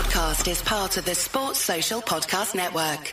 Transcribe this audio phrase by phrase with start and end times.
[0.00, 3.12] podcast is part of the Sports Social Podcast Network.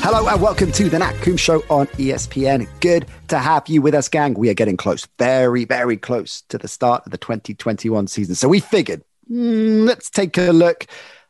[0.00, 2.66] Hello and welcome to the Nat Coombs Show on ESPN.
[2.80, 4.32] Good to have you with us, gang.
[4.32, 8.36] We are getting close, very, very close to the start of the 2021 season.
[8.36, 10.86] So we figured, mm, let's take a look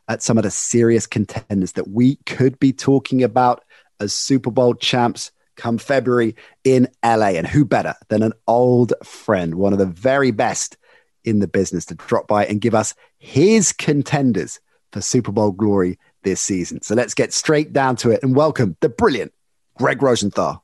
[0.09, 3.63] at some of the serious contenders that we could be talking about
[3.99, 7.27] as Super Bowl champs come February in LA.
[7.27, 10.77] And who better than an old friend, one of the very best
[11.23, 14.59] in the business, to drop by and give us his contenders
[14.91, 16.81] for Super Bowl glory this season.
[16.81, 19.31] So let's get straight down to it and welcome the brilliant
[19.77, 20.63] Gregg Rosenthal.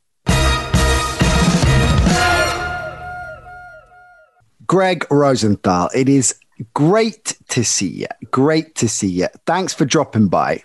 [4.66, 6.34] Gregg Rosenthal, it is
[6.74, 8.08] great to see you.
[8.32, 9.28] Great to see you.
[9.46, 10.62] Thanks for dropping by.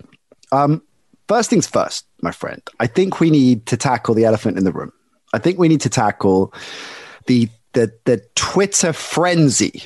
[0.53, 0.83] Um,
[1.29, 4.73] first things first, my friend, I think we need to tackle the elephant in the
[4.73, 4.93] room.
[5.33, 6.52] I think we need to tackle
[7.27, 9.83] the the the Twitter frenzy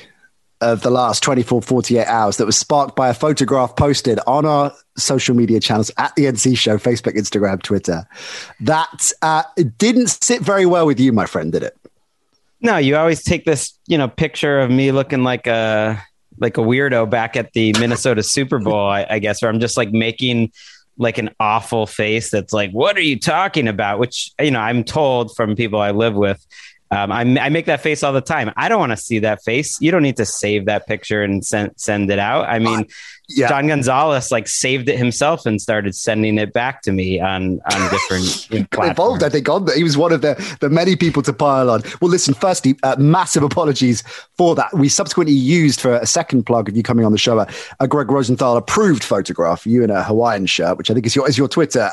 [0.61, 4.71] of the last 24, 48 hours that was sparked by a photograph posted on our
[4.97, 8.07] social media channels at the NC Show, Facebook, Instagram, Twitter.
[8.61, 9.43] That uh,
[9.77, 11.77] didn't sit very well with you, my friend, did it?
[12.61, 16.01] No, you always take this, you know, picture of me looking like a
[16.37, 19.77] like a weirdo back at the Minnesota Super Bowl, I, I guess, where I'm just
[19.77, 20.51] like making
[20.97, 24.83] like an awful face that's like, "What are you talking about?" Which you know, I'm
[24.83, 26.45] told from people I live with
[26.91, 28.51] um, I, I, make that face all the time.
[28.55, 29.81] I don't want to see that face.
[29.81, 32.47] You don't need to save that picture and send send it out.
[32.47, 32.85] I mean,
[33.29, 33.47] yeah.
[33.47, 37.89] John Gonzalez like saved it himself and started sending it back to me on on
[37.89, 38.47] different
[38.83, 39.23] involved.
[39.23, 41.81] I think on he was one of the the many people to pile on.
[42.01, 44.03] Well, listen, firstly, uh, massive apologies
[44.37, 44.73] for that.
[44.73, 47.47] We subsequently used for a second plug of you coming on the show a,
[47.79, 51.27] a Gregg Rosenthal approved photograph, you in a Hawaiian shirt, which I think is your
[51.27, 51.91] is your Twitter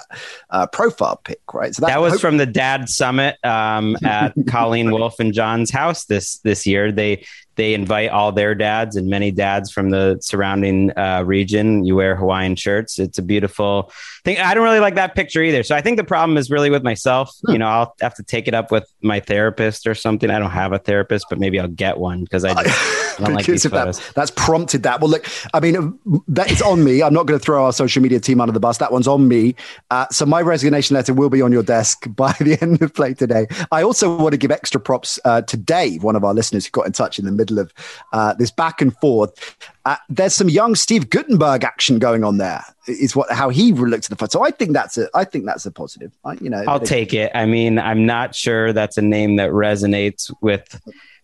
[0.51, 1.75] uh, profile pic, right?
[1.75, 5.71] So that, that was hope- from the Dad Summit um, at Colleen Wolfe and John's
[5.71, 6.93] house this this year.
[6.93, 7.25] They
[7.57, 11.85] they invite all their dads and many dads from the surrounding uh, region.
[11.85, 12.99] You wear Hawaiian shirts.
[12.99, 13.93] It's a beautiful
[14.25, 14.39] thing.
[14.39, 15.63] I don't really like that picture either.
[15.63, 17.35] So I think the problem is really with myself.
[17.45, 17.53] Hmm.
[17.53, 20.31] You know, I'll have to take it up with my therapist or something.
[20.31, 22.55] I don't have a therapist, but maybe I'll get one because I.
[22.63, 23.02] Just,
[23.37, 25.01] because like that, that's prompted that.
[25.01, 27.03] Well, look, I mean, that is on me.
[27.03, 28.79] I'm not going to throw our social media team under the bus.
[28.79, 29.55] That one's on me.
[29.91, 33.15] Uh, so my resignation letter will be on your desk by the end of play
[33.15, 33.47] today.
[33.71, 36.71] I also want to give extra props uh, to Dave, one of our listeners who
[36.71, 37.73] got in touch in the middle of
[38.13, 39.57] uh, this back and forth.
[39.85, 42.65] Uh, there's some young Steve Guttenberg action going on there.
[42.87, 44.39] Is what how he looked at the photo.
[44.39, 46.13] So I think that's a I think that's a positive.
[46.25, 47.31] I, you know, I'll take it.
[47.33, 50.81] I mean, I'm not sure that's a name that resonates with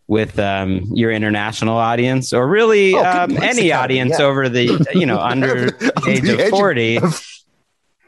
[0.08, 4.24] with um, your international audience or really oh, um, any audience yeah.
[4.24, 7.24] over the you know under the age of 40 of-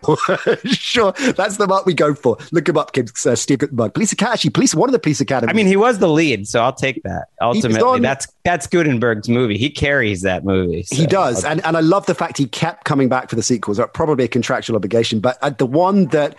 [0.64, 2.38] sure, that's the mark we go for.
[2.52, 3.26] Look him up, kids.
[3.26, 4.50] Uh, Steve Police Academy.
[4.50, 5.52] Police, one of the police academies.
[5.52, 7.26] I mean, he was the lead, so I'll take that.
[7.40, 9.58] Ultimately, on, that's that's Guttenberg's movie.
[9.58, 10.84] He carries that movie.
[10.84, 10.96] So.
[10.96, 13.78] He does, and and I love the fact he kept coming back for the sequels.
[13.92, 16.34] Probably a contractual obligation, but uh, the one that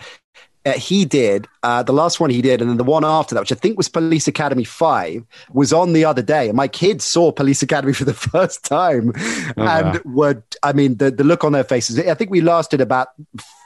[0.64, 3.40] uh, he did uh, the last one he did, and then the one after that,
[3.40, 7.04] which I think was Police Academy Five, was on the other day, and my kids
[7.04, 10.00] saw Police Academy for the first time, oh, and wow.
[10.04, 11.98] were I mean the the look on their faces.
[11.98, 13.08] I think we lasted about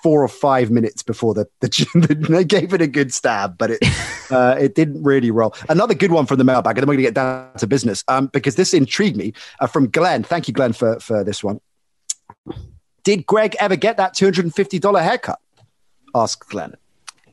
[0.02, 3.78] four or five minutes before the, the they gave it a good stab, but it
[4.30, 5.54] uh, it didn't really roll.
[5.68, 8.04] Another good one from the mailbag, and then we're going to get down to business
[8.08, 10.22] um, because this intrigued me uh, from Glenn.
[10.22, 11.60] Thank you, Glenn, for for this one.
[13.04, 15.40] Did Gregg ever get that two hundred and fifty dollar haircut?
[16.14, 16.74] Asked Glenn.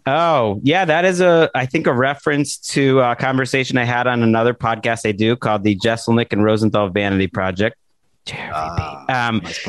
[0.06, 4.22] Oh, yeah, that is a I think a reference to a conversation I had on
[4.24, 7.78] another podcast I do called the Jeselnik and Rosenthal Vanity Project.
[8.32, 9.68] Uh, um, nice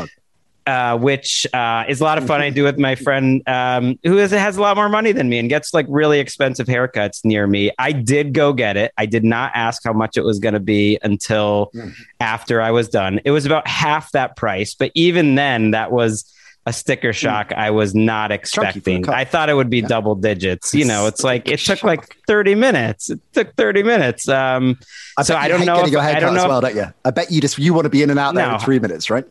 [0.67, 2.41] uh, which uh, is a lot of fun.
[2.41, 5.39] I do with my friend um, who is, has a lot more money than me
[5.39, 7.71] and gets like really expensive haircuts near me.
[7.79, 8.93] I did go get it.
[8.97, 11.93] I did not ask how much it was going to be until mm.
[12.21, 13.21] after I was done.
[13.25, 16.31] It was about half that price, but even then, that was
[16.67, 17.17] a sticker hmm.
[17.17, 19.09] shock I was not expecting.
[19.09, 19.89] I thought it would be yeah.
[19.89, 20.75] double digits.
[20.75, 23.11] You know, it's like it took like 30 minutes.
[23.11, 24.29] It took 30 minutes.
[24.29, 24.79] Um,
[25.17, 25.85] I so I don't know.
[25.85, 26.49] If, I don't know.
[26.49, 26.87] Well, don't you?
[27.05, 28.55] I bet you just you want to be in and out there no.
[28.55, 29.25] in three minutes, right?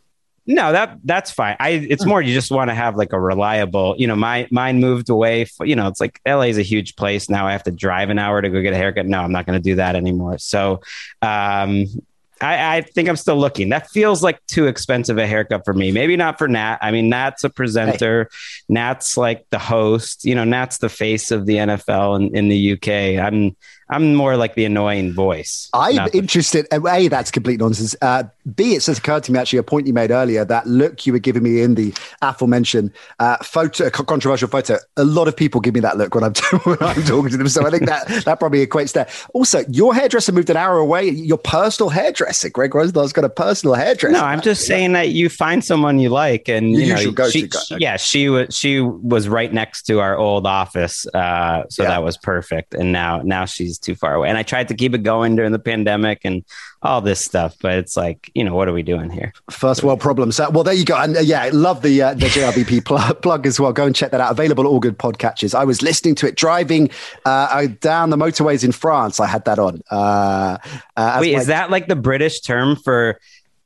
[0.46, 1.56] No, that that's fine.
[1.60, 2.10] I it's hmm.
[2.10, 5.46] more you just want to have like a reliable, you know, my mine moved away,
[5.46, 7.48] for, you know, it's like LA is a huge place now.
[7.48, 9.06] I have to drive an hour to go get a haircut.
[9.06, 10.38] No, I'm not going to do that anymore.
[10.38, 10.82] So,
[11.22, 11.88] um
[12.44, 13.70] I, I, think I'm still looking.
[13.70, 15.92] That feels like too expensive a haircut for me.
[15.92, 16.78] Maybe not for Nat.
[16.82, 18.30] I mean, Nat's a presenter.
[18.30, 18.38] Hey.
[18.70, 20.26] Nat's like the host.
[20.26, 23.24] You know, Nat's the face of the NFL in, in the UK.
[23.26, 23.56] I'm
[23.90, 25.70] I'm more like the annoying voice.
[25.74, 26.68] I'm interested.
[26.72, 27.96] The- a, that's complete nonsense.
[28.02, 28.24] Uh,
[28.56, 31.14] B, it just occurred to me actually a point you made earlier that look you
[31.14, 34.78] were giving me in the aforementioned uh, photo, controversial photo.
[34.98, 36.34] A lot of people give me that look when I'm,
[36.64, 37.48] when I'm talking to them.
[37.48, 39.08] So I think that that probably equates there.
[39.34, 41.10] Also, your hairdresser moved an hour away.
[41.10, 44.14] Your personal hairdresser, Gregg Rosenthal's got a personal hairdresser.
[44.14, 47.50] No, I'm just saying that you find someone you like, and you, you know, she,
[47.50, 51.90] she, yeah, she was she was right next to our old office, uh, so yeah.
[51.90, 52.74] that was perfect.
[52.74, 54.30] And now now she's too far away.
[54.30, 56.44] And I tried to keep it going during the pandemic and
[56.82, 59.34] all this stuff, but it's like you know what are we doing here?
[59.50, 60.40] First world problems.
[60.40, 60.98] Uh, well, there you go.
[60.98, 63.74] And uh, yeah, love the uh, the JRBP plug, plug as well.
[63.74, 64.32] Go and check that out.
[64.32, 65.56] Available all good podcatchers.
[65.56, 66.90] I was listening to it driving
[67.26, 69.20] uh, down the motorways in France.
[69.20, 69.82] I had that on.
[69.90, 70.58] Uh,
[70.98, 73.20] uh, Wait, my- is that like the British term for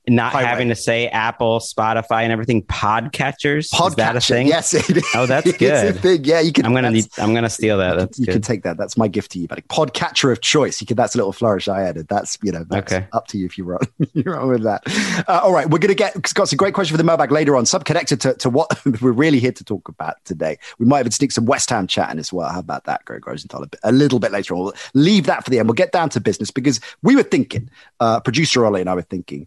[0.08, 0.46] not Highway.
[0.46, 2.62] having to say Apple, Spotify, and everything.
[2.62, 4.46] Podcatchers, Podcatcher, is that a thing?
[4.46, 5.04] Yes, it is.
[5.14, 5.68] Oh, that's good.
[5.68, 6.24] It's a thing.
[6.24, 6.64] Yeah, you can.
[6.64, 7.96] I'm gonna need, I'm gonna steal that.
[7.96, 8.32] That's you good.
[8.32, 8.76] can take that.
[8.76, 9.62] That's my gift to you, buddy.
[9.62, 10.80] Podcatcher of choice.
[10.80, 10.96] You can.
[10.96, 12.08] That's a little flourish I added.
[12.08, 12.64] That's you know.
[12.68, 13.06] That's okay.
[13.12, 13.80] Up to you if you're wrong.
[14.14, 14.82] you're wrong with that.
[15.28, 17.66] Uh, all right, we're gonna get got some great questions for the mailbag later on.
[17.66, 18.68] Some connected to, to what
[19.02, 20.58] we're really here to talk about today.
[20.78, 22.48] We might even sneak some West Ham chatting as well.
[22.50, 23.62] How about that, Gregg Rosenthal?
[23.62, 24.60] A, bit, a little bit later on.
[24.60, 25.68] We'll leave that for the end.
[25.68, 27.70] We'll get down to business because we were thinking.
[28.00, 29.46] Uh, producer Ollie and I were thinking.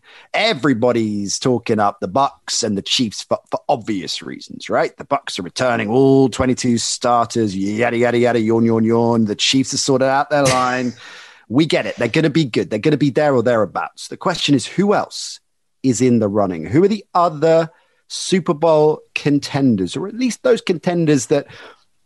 [0.51, 4.95] Everybody's talking up the Bucs and the Chiefs for, for obvious reasons, right?
[4.98, 9.25] The Bucs are returning all 22 starters, yada yada yada, yawn yawn yawn.
[9.25, 10.92] The Chiefs are sorted out their line.
[11.48, 11.95] we get it.
[11.95, 12.69] They're going to be good.
[12.69, 14.09] They're going to be there or thereabouts.
[14.09, 15.39] The question is, who else
[15.83, 16.65] is in the running?
[16.65, 17.69] Who are the other
[18.09, 21.47] Super Bowl contenders, or at least those contenders that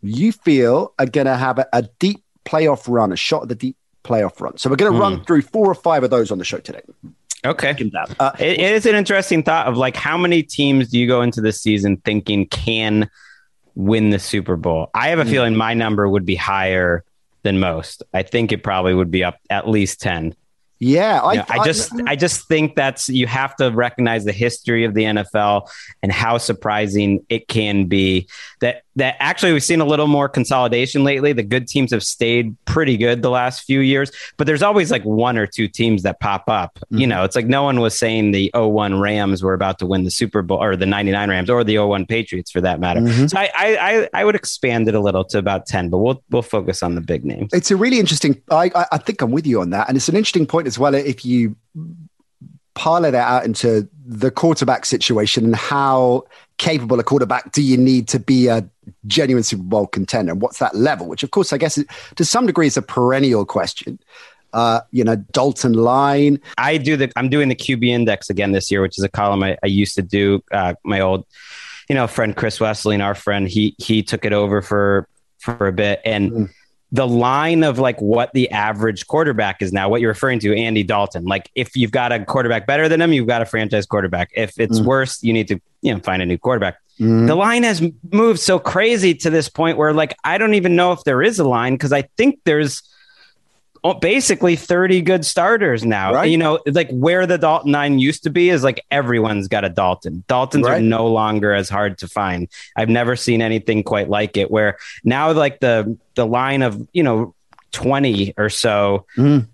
[0.03, 3.55] you feel are going to have a, a deep playoff run, a shot at the
[3.55, 4.55] deep playoff run?
[4.59, 5.01] So we're going to mm.
[5.01, 6.81] run through four or five of those on the show today.
[7.45, 7.91] Okay.
[8.19, 11.21] Uh, it, it is an interesting thought of like how many teams do you go
[11.21, 13.09] into the season thinking can
[13.75, 14.89] win the Super Bowl?
[14.93, 15.29] I have a mm.
[15.29, 17.03] feeling my number would be higher
[17.43, 18.03] than most.
[18.13, 20.35] I think it probably would be up at least 10.
[20.85, 23.71] Yeah, I, you know, I, I just I, I just think that's you have to
[23.71, 25.67] recognize the history of the NFL
[26.03, 28.27] and how surprising it can be
[28.59, 31.33] that that actually we've seen a little more consolidation lately.
[31.33, 35.03] The good teams have stayed pretty good the last few years, but there's always like
[35.03, 36.75] one or two teams that pop up.
[36.75, 36.97] Mm-hmm.
[36.99, 40.03] You know, it's like no one was saying the 01 Rams were about to win
[40.03, 43.01] the Super Bowl or the 99 Rams or the 01 Patriots for that matter.
[43.01, 43.27] Mm-hmm.
[43.27, 46.41] So I, I I would expand it a little to about 10, but we'll we'll
[46.41, 47.49] focus on the big names.
[47.53, 49.89] It's a really interesting I I, I think I'm with you on that.
[49.89, 51.55] And it's an interesting point as well if you
[52.75, 56.23] parlay that out into the quarterback situation and how
[56.57, 58.69] capable a quarterback do you need to be a
[59.07, 60.33] genuine Super Bowl contender?
[60.33, 61.07] And what's that level?
[61.07, 61.79] Which, of course, I guess
[62.15, 63.97] to some degree is a perennial question.
[64.53, 66.39] Uh, you know, Dalton Line.
[66.57, 67.11] I do the.
[67.17, 69.95] I'm doing the QB Index again this year, which is a column I, I used
[69.95, 70.41] to do.
[70.49, 71.25] Uh, my old,
[71.89, 75.73] you know, friend Chris Wesseling, our friend, he he took it over for for a
[75.73, 76.31] bit, and.
[76.31, 76.49] Mm
[76.91, 80.83] the line of like what the average quarterback is now, what you're referring to, Andy
[80.83, 81.25] Dalton.
[81.25, 84.29] Like if you've got a quarterback better than him, you've got a franchise quarterback.
[84.35, 84.85] If it's mm.
[84.85, 86.77] worse, you need to you know find a new quarterback.
[86.99, 87.27] Mm.
[87.27, 90.91] The line has moved so crazy to this point where like I don't even know
[90.91, 92.81] if there is a line because I think there's
[93.93, 96.13] basically 30 good starters now.
[96.13, 96.31] Right.
[96.31, 99.69] You know, like where the Dalton line used to be is like everyone's got a
[99.69, 100.23] Dalton.
[100.27, 100.77] Daltons right.
[100.77, 102.47] are no longer as hard to find.
[102.75, 107.03] I've never seen anything quite like it where now like the the line of, you
[107.03, 107.35] know,
[107.71, 109.47] 20 or so mm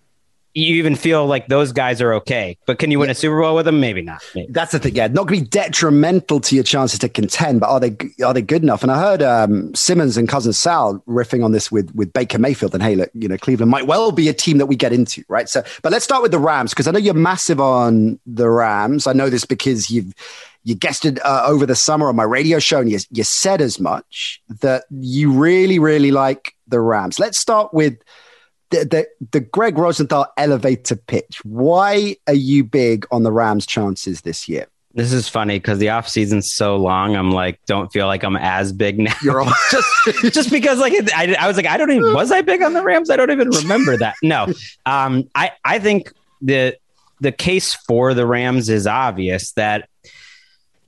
[0.53, 2.57] you even feel like those guys are okay.
[2.65, 3.80] But can you win a Super Bowl with them?
[3.80, 4.24] Maybe not.
[4.36, 4.51] Maybe.
[4.51, 4.95] That's the thing.
[4.95, 8.33] Yeah, not going to be detrimental to your chances to contend, but are they are
[8.33, 8.83] they good enough?
[8.83, 12.73] And I heard um, Simmons and cousin Sal riffing on this with with Baker Mayfield,
[12.73, 15.23] and hey, look, you know, Cleveland might well be a team that we get into,
[15.28, 15.47] right?
[15.47, 19.07] So, but let's start with the Rams because I know you're massive on the Rams.
[19.07, 20.14] I know this because you've
[20.64, 23.61] you guessed it uh, over the summer on my radio show, and you, you said
[23.61, 27.19] as much that you really, really like the Rams.
[27.19, 27.97] Let's start with
[28.71, 31.42] the, the, the Gregg Rosenthal elevator pitch.
[31.44, 34.68] Why are you big on the Rams' chances this year?
[34.94, 37.16] This is funny because the off season's so long.
[37.16, 39.13] I'm like, don't feel like I'm as big now.
[39.23, 42.42] You're all- just just because like I, I was like, I don't even was I
[42.42, 43.09] big on the Rams?
[43.09, 44.16] I don't even remember that.
[44.21, 44.47] No,
[44.85, 46.11] um, I I think
[46.42, 46.78] the
[47.21, 49.87] the case for the Rams is obvious that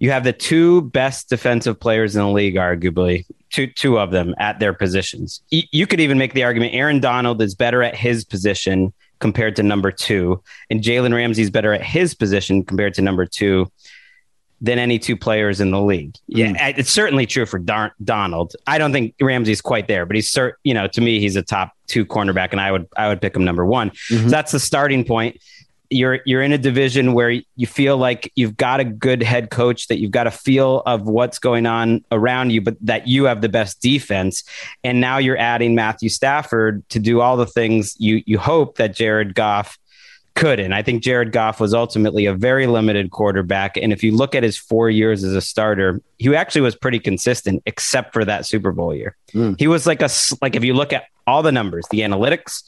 [0.04, 4.36] you have the two best defensive players in the league, arguably two two of them
[4.38, 5.42] at their positions.
[5.50, 9.64] You could even make the argument Aaron Donald is better at his position compared to
[9.64, 13.72] number two, and Jalen Ramsey is better at his position compared to number two
[14.60, 16.16] than any two players in the league.
[16.28, 16.78] Yeah, mm.
[16.78, 18.58] it's certainly true for Dar- Donald.
[18.68, 21.44] I don't think Ramsey's quite there, but he's cert- you know, to me he's a
[21.44, 23.90] top two cornerback and I would I would pick him number 1.
[23.90, 24.24] Mm-hmm.
[24.26, 25.40] So that's the starting point
[25.94, 29.88] you're you're in a division where you feel like you've got a good head coach
[29.88, 33.42] that you've got a feel of what's going on around you but that you have
[33.42, 34.44] the best defense.
[34.84, 38.96] And now you're adding Matthew Stafford to do all the things you you hope that
[38.96, 39.78] Jared Goff
[40.36, 40.60] could.
[40.60, 43.78] And I think Jared Goff was ultimately a very limited quarterback.
[43.78, 47.00] And if you look at his 4 years as a starter he actually was pretty
[47.00, 49.16] consistent except for that Super Bowl year.
[49.34, 49.60] Mm.
[49.60, 50.10] he was like a
[50.42, 52.64] like if you look at all the numbers the analytics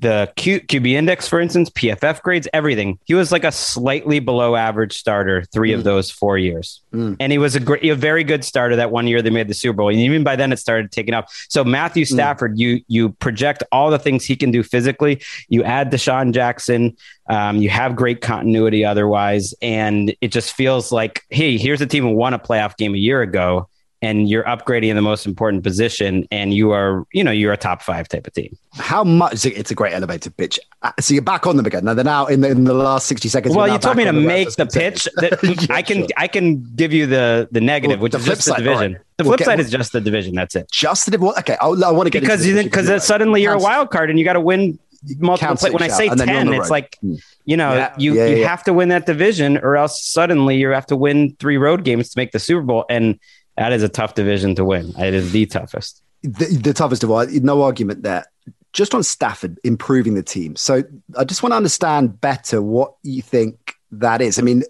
[0.00, 2.98] the Q, QB index, for instance, PFF grades, everything.
[3.04, 5.76] He was like a slightly below average starter three mm.
[5.76, 6.82] of those four years.
[6.92, 7.16] Mm.
[7.20, 9.54] And he was a, great, a very good starter that one year they made the
[9.54, 9.88] Super Bowl.
[9.88, 11.32] And even by then it started taking off.
[11.48, 12.12] So Matthew mm.
[12.12, 12.58] Stafford, mm.
[12.58, 15.22] you you project all the things he can do physically.
[15.48, 16.96] You add DeSean Jackson,
[17.28, 19.54] um, you have great continuity otherwise.
[19.62, 22.98] And it just feels like, hey, here's a team who won a playoff game a
[22.98, 23.68] year ago
[24.04, 27.56] and you're upgrading in the most important position and you are you know you're a
[27.56, 31.22] top five type of team how much it's a great elevator pitch uh, so you're
[31.22, 33.66] back on them again now they're now in the, in the last 60 seconds well
[33.66, 37.48] you told me to make the pitch that i can i can give you the
[37.50, 39.02] the negative well, which the is just side, the division right.
[39.16, 41.82] the flip we'll side is just the division that's it just the division okay I'll,
[41.82, 44.40] i want to get because because suddenly you're a wild card and you got to
[44.40, 44.78] win
[45.18, 45.70] multiple play.
[45.70, 47.16] When I say 10, it's like, hmm.
[47.44, 48.48] you know, yeah, you, yeah, you yeah.
[48.48, 52.10] have to win that division or else suddenly you have to win three road games
[52.10, 52.84] to make the Super Bowl.
[52.88, 53.18] And
[53.56, 54.92] that is a tough division to win.
[54.98, 56.02] It is the toughest.
[56.22, 58.26] The, the toughest of all, no argument there.
[58.72, 60.56] Just on Stafford improving the team.
[60.56, 60.82] So
[61.16, 64.38] I just want to understand better what you think that is.
[64.38, 64.64] I mean,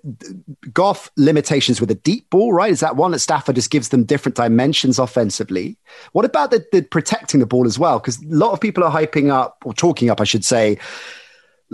[0.72, 2.70] Goff limitations with a deep ball, right?
[2.70, 5.78] Is that one that Stafford just gives them different dimensions offensively?
[6.12, 7.98] What about the, the protecting the ball as well?
[7.98, 10.78] Because a lot of people are hyping up or talking up, I should say,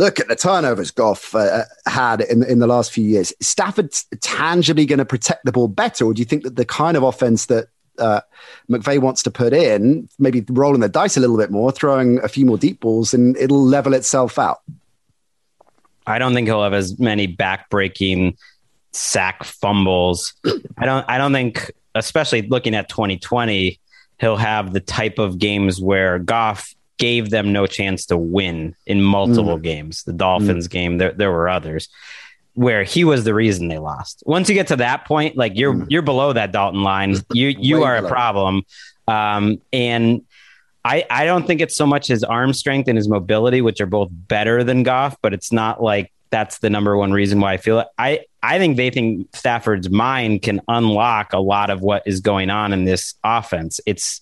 [0.01, 3.33] look at the turnovers Goff uh, had in in the last few years.
[3.41, 6.97] Stafford tangibly going to protect the ball better, or do you think that the kind
[6.97, 8.23] of offense that uh,
[8.69, 12.29] McVay wants to put in, maybe rolling the dice a little bit more, throwing a
[12.29, 14.63] few more deep balls, and it'll level itself out?
[16.07, 18.37] I don't think he'll have as many backbreaking
[18.93, 20.33] sack fumbles.
[20.79, 21.05] I don't.
[21.09, 23.79] I don't think, especially looking at 2020,
[24.19, 29.03] he'll have the type of games where Goff gave them no chance to win in
[29.03, 29.63] multiple mm.
[29.63, 30.05] games.
[30.05, 30.71] The Dolphins mm.
[30.71, 31.89] game, there, there were others
[32.55, 34.23] where he was the reason they lost.
[34.27, 35.87] Once you get to that point, like you're mm.
[35.89, 37.17] you're below that Dalton line.
[37.33, 38.07] You you are below.
[38.07, 38.63] a problem.
[39.09, 40.23] Um, and
[40.85, 43.87] I I don't think it's so much his arm strength and his mobility, which are
[43.87, 47.57] both better than Goff, but it's not like that's the number one reason why I
[47.57, 47.89] feel it.
[47.97, 52.51] I I think they think Stafford's mind can unlock a lot of what is going
[52.51, 53.81] on in this offense.
[53.87, 54.21] It's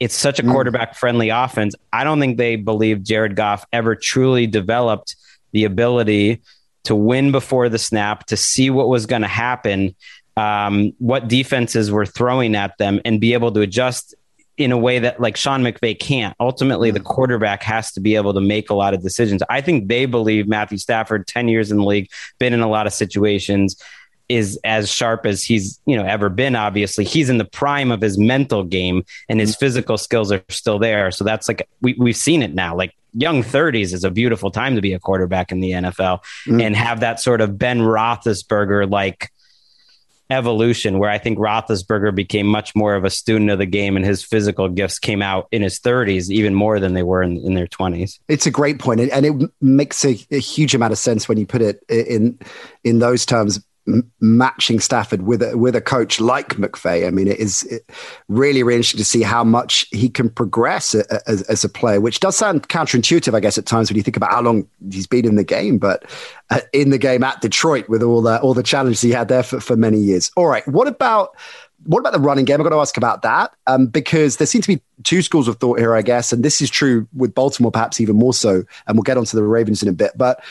[0.00, 0.52] it's such a mm.
[0.52, 1.74] quarterback friendly offense.
[1.92, 5.16] I don't think they believe Jared Goff ever truly developed
[5.52, 6.42] the ability
[6.84, 9.94] to win before the snap, to see what was going to happen,
[10.36, 14.14] um, what defenses were throwing at them, and be able to adjust
[14.56, 16.34] in a way that like Sean McVay can't.
[16.40, 17.04] Ultimately, the mm.
[17.04, 19.42] quarterback has to be able to make a lot of decisions.
[19.50, 22.86] I think they believe Matthew Stafford, 10 years in the league, been in a lot
[22.86, 23.80] of situations,
[24.28, 27.04] is as sharp as he's you know ever been obviously.
[27.04, 31.10] He's in the prime of his mental game and his physical skills are still there.
[31.10, 32.76] So that's like we, we've seen it now.
[32.76, 36.62] Like young 30s is a beautiful time to be a quarterback in the NFL mm.
[36.62, 39.30] and have that sort of Ben Roethlisberger like
[40.28, 44.04] evolution where I think Roethlisberger became much more of a student of the game and
[44.04, 47.54] his physical gifts came out in his 30s even more than they were in, in
[47.54, 48.18] their 20s.
[48.28, 51.46] It's a great point and it makes a, a huge amount of sense when you
[51.46, 52.38] put it in
[52.82, 53.64] in those terms
[54.20, 57.06] matching Stafford with a, with a coach like McVay.
[57.06, 57.66] I mean, it is
[58.28, 62.20] really, really interesting to see how much he can progress as, as, a player, which
[62.20, 65.24] does sound counterintuitive, I guess, at times when you think about how long he's been
[65.24, 65.78] in the game.
[65.78, 66.04] But
[66.50, 69.42] uh, in the game at Detroit, with all the all the challenges he had there
[69.42, 70.30] for, for many years.
[70.36, 71.36] All right, what about?
[71.84, 72.60] What about the running game?
[72.60, 75.58] I've got to ask about that um, because there seem to be two schools of
[75.58, 78.64] thought here, I guess, and this is true with Baltimore, perhaps even more so.
[78.86, 80.10] And we'll get onto the Ravens in a bit.
[80.16, 80.42] But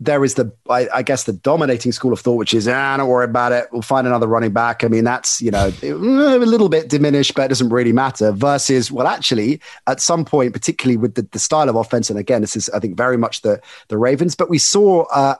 [0.00, 3.08] there is the, I, I, guess, the dominating school of thought, which is, ah, don't
[3.08, 3.68] worry about it.
[3.72, 4.82] We'll find another running back.
[4.82, 8.32] I mean, that's, you know, a little bit diminished, but it doesn't really matter.
[8.32, 12.40] Versus, well, actually, at some point, particularly with the, the style of offense, and again,
[12.40, 15.36] this is, I think, very much the, the Ravens, but we saw uh,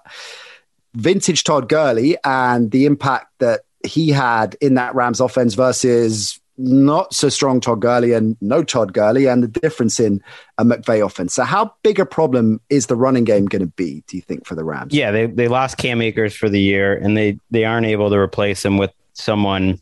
[0.94, 7.12] vintage Todd Gurley and the impact that he had in that Rams offense versus not
[7.12, 10.22] so strong Todd Gurley and no Todd Gurley, and the difference in
[10.58, 11.34] a McVay offense.
[11.34, 14.04] So, how big a problem is the running game going to be?
[14.06, 14.94] Do you think for the Rams?
[14.94, 18.16] Yeah, they they lost Cam Akers for the year, and they they aren't able to
[18.16, 19.80] replace him with someone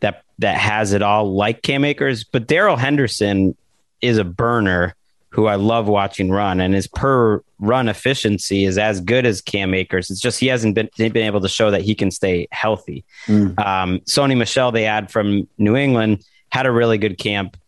[0.00, 2.24] that that has it all like Cam Akers.
[2.24, 3.56] But Darrell Henderson
[4.00, 4.94] is a burner
[5.36, 9.74] who I love watching run, and his per run efficiency is as good as Cam
[9.74, 10.10] Akers.
[10.10, 13.04] It's just he hasn't been been able to show that he can stay healthy.
[13.26, 13.58] Mm.
[13.58, 17.58] Um, Sony Michel, they add from New England, had a really good camp.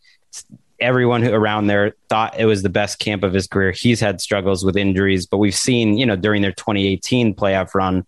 [0.79, 3.71] everyone who around there thought it was the best camp of his career.
[3.71, 8.03] He's had struggles with injuries, but we've seen, you know, during their 2018 playoff run,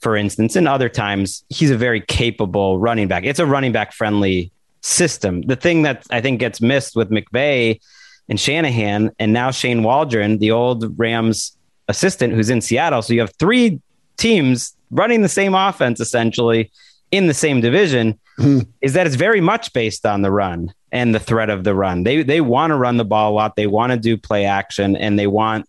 [0.00, 3.24] for instance, and other times, he's a very capable running back.
[3.24, 5.40] It's a running back friendly system.
[5.42, 7.80] The thing that I think gets missed with McVay
[8.28, 11.56] and Shanahan, and now Shane Waldron, the old Rams
[11.88, 13.02] assistant who's in Seattle.
[13.02, 13.80] So you have three
[14.16, 16.70] teams running the same offense essentially
[17.10, 18.18] in the same division.
[18.38, 18.70] Mm-hmm.
[18.82, 22.04] Is that it's very much based on the run and the threat of the run.
[22.04, 23.56] They they want to run the ball a lot.
[23.56, 25.68] They want to do play action and they want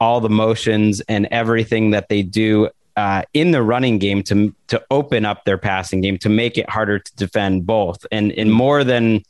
[0.00, 4.82] all the motions and everything that they do uh, in the running game to to
[4.90, 8.84] open up their passing game to make it harder to defend both and in more
[8.84, 9.22] than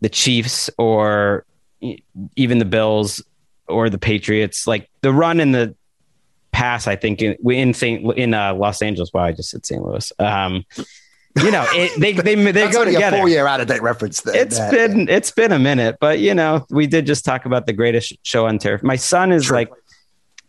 [0.00, 1.44] the Chiefs or
[2.36, 3.22] even the Bills
[3.68, 5.74] or the Patriots like the run and the
[6.52, 8.16] pass I think in in St.
[8.16, 9.82] in uh, Los Angeles wow I just said St.
[9.82, 10.64] Louis um,
[11.42, 13.18] you know, it, they they they go together.
[13.18, 14.22] A four year out of date reference.
[14.22, 14.34] There.
[14.34, 15.16] It's that, been yeah.
[15.16, 18.46] it's been a minute, but you know, we did just talk about the greatest show
[18.46, 18.82] on turf.
[18.82, 19.56] My son is True.
[19.56, 19.70] like,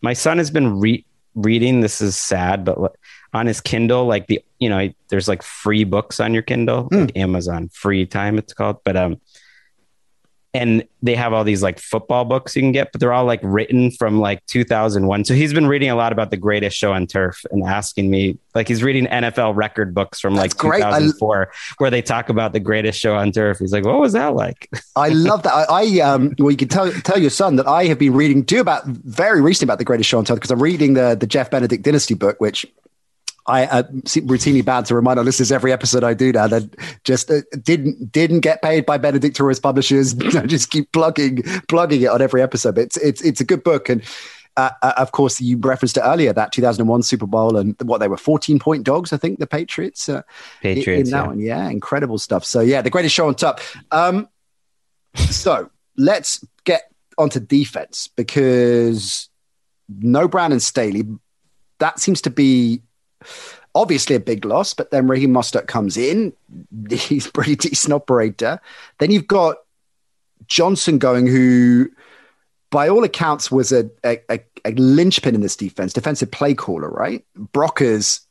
[0.02, 1.82] my son has been re- reading.
[1.82, 2.96] This is sad, but
[3.34, 7.02] on his Kindle, like the you know, there's like free books on your Kindle, mm.
[7.02, 8.38] like Amazon free time.
[8.38, 9.20] It's called, but um,
[10.58, 13.40] and they have all these like football books you can get, but they're all like
[13.44, 15.26] written from like 2001.
[15.26, 18.40] So he's been reading a lot about the greatest show on turf and asking me,
[18.56, 22.54] like, he's reading NFL record books from That's like 2004, I, where they talk about
[22.54, 23.60] the greatest show on turf.
[23.60, 24.68] He's like, what was that like?
[24.96, 25.54] I love that.
[25.54, 28.44] I, I, um, well, you can tell tell your son that I have been reading
[28.44, 31.28] too about very recently about the greatest show on turf because I'm reading the the
[31.28, 32.66] Jeff Benedict Dynasty book, which
[33.48, 37.32] I uh, routinely bad to remind our listeners every episode I do now that just
[37.32, 40.16] uh, didn't didn't get paid by Benedict or his publishers.
[40.36, 42.76] I just keep plugging plugging it on every episode.
[42.76, 44.04] But it's it's it's a good book, and
[44.58, 48.10] uh, uh of course you referenced it earlier that 2001 Super Bowl and what they
[48.10, 49.14] were 14 point dogs.
[49.14, 50.10] I think the Patriots.
[50.10, 50.24] Uh,
[50.62, 51.28] Patriots in that yeah.
[51.28, 52.44] one, yeah, incredible stuff.
[52.44, 53.62] So yeah, the greatest show on top.
[53.92, 54.28] Um,
[55.16, 59.30] so let's get onto defense because
[59.88, 61.04] no Brandon Staley.
[61.80, 62.82] That seems to be
[63.76, 66.34] obviously a big loss, but then Raheem Morris comes in.
[66.90, 68.60] He's a pretty decent operator.
[69.00, 69.58] Then you've got
[70.48, 71.90] Johnson going, who
[72.70, 76.90] by all accounts was a, a, a, a linchpin in this defense, defensive play caller,
[76.90, 77.24] right?
[77.38, 78.22] Brockers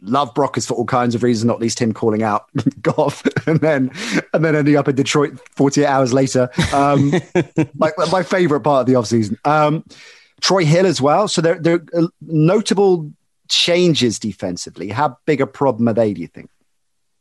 [0.00, 2.46] love Brockers for all kinds of reasons, not least him calling out
[2.82, 3.90] Goff and then
[4.32, 6.50] and then ending up in Detroit 48 hours later.
[6.72, 7.12] Um,
[7.74, 9.36] my, my favorite part of the offseason.
[9.46, 9.84] Um,
[10.40, 11.28] Troy Hill as well.
[11.28, 11.82] So they're, they're
[12.20, 13.10] notable
[13.48, 14.88] changes defensively.
[14.88, 16.50] How big a problem are they, do you think?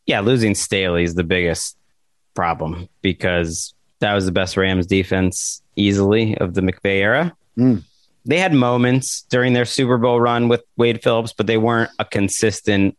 [0.06, 1.78] Yeah, losing Staley is the biggest
[2.34, 7.36] problem because that was the best Rams defense easily of the McVay era.
[7.58, 7.84] Mm.
[8.26, 12.06] They had moments during their Super Bowl run with Wade Phillips, but they weren't a
[12.06, 12.98] consistent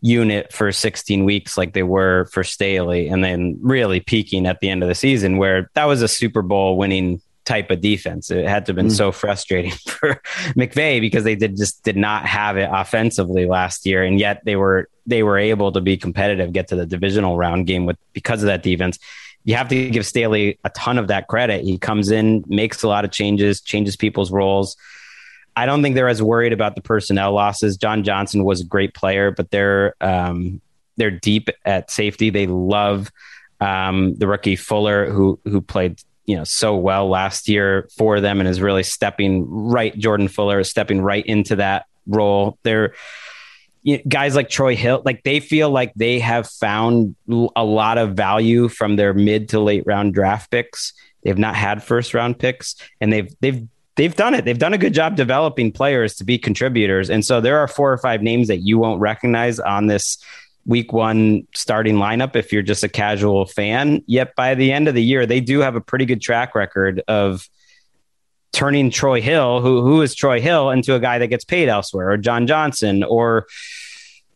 [0.00, 4.68] unit for 16 weeks like they were for Staley, and then really peaking at the
[4.68, 8.30] end of the season, where that was a Super Bowl winning type of defense.
[8.30, 8.96] It had to have been mm.
[8.96, 10.20] so frustrating for
[10.54, 14.56] McVay because they did just did not have it offensively last year, and yet they
[14.56, 18.42] were they were able to be competitive, get to the divisional round game with because
[18.42, 18.98] of that defense.
[19.44, 21.64] You have to give Staley a ton of that credit.
[21.64, 24.76] He comes in, makes a lot of changes, changes people's roles.
[25.54, 27.76] I don't think they're as worried about the personnel losses.
[27.76, 30.60] John Johnson was a great player, but they're um,
[30.96, 32.30] they're deep at safety.
[32.30, 33.12] They love
[33.60, 38.40] um, the rookie Fuller, who who played you know so well last year for them
[38.40, 39.96] and is really stepping right.
[39.96, 42.58] Jordan Fuller is stepping right into that role.
[42.62, 42.94] They're
[43.82, 47.14] you know, guys like Troy Hill, like they feel like they have found
[47.54, 50.92] a lot of value from their mid to late round draft picks.
[51.22, 54.44] They've not had first round picks, and they've they've they've done it.
[54.44, 57.10] They've done a good job developing players to be contributors.
[57.10, 60.18] And so there are four or five names that you won't recognize on this
[60.66, 64.02] week one starting lineup if you're just a casual fan.
[64.06, 67.02] Yet by the end of the year, they do have a pretty good track record
[67.08, 67.48] of
[68.52, 72.10] turning Troy Hill, who who is Troy Hill, into a guy that gets paid elsewhere,
[72.10, 73.46] or John Johnson, or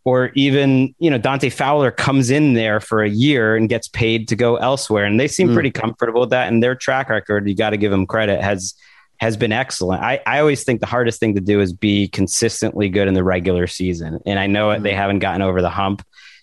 [0.05, 4.29] or even you know Dante Fowler comes in there for a year and gets paid
[4.29, 5.55] to go elsewhere, and they seem mm.
[5.55, 6.49] pretty comfortable with that.
[6.49, 8.75] And their track record, you got to give them credit, has
[9.21, 10.03] has been excellent.
[10.03, 13.23] I, I always think the hardest thing to do is be consistently good in the
[13.23, 14.19] regular season.
[14.25, 14.83] And I know mm.
[14.83, 16.03] they haven't gotten over the hump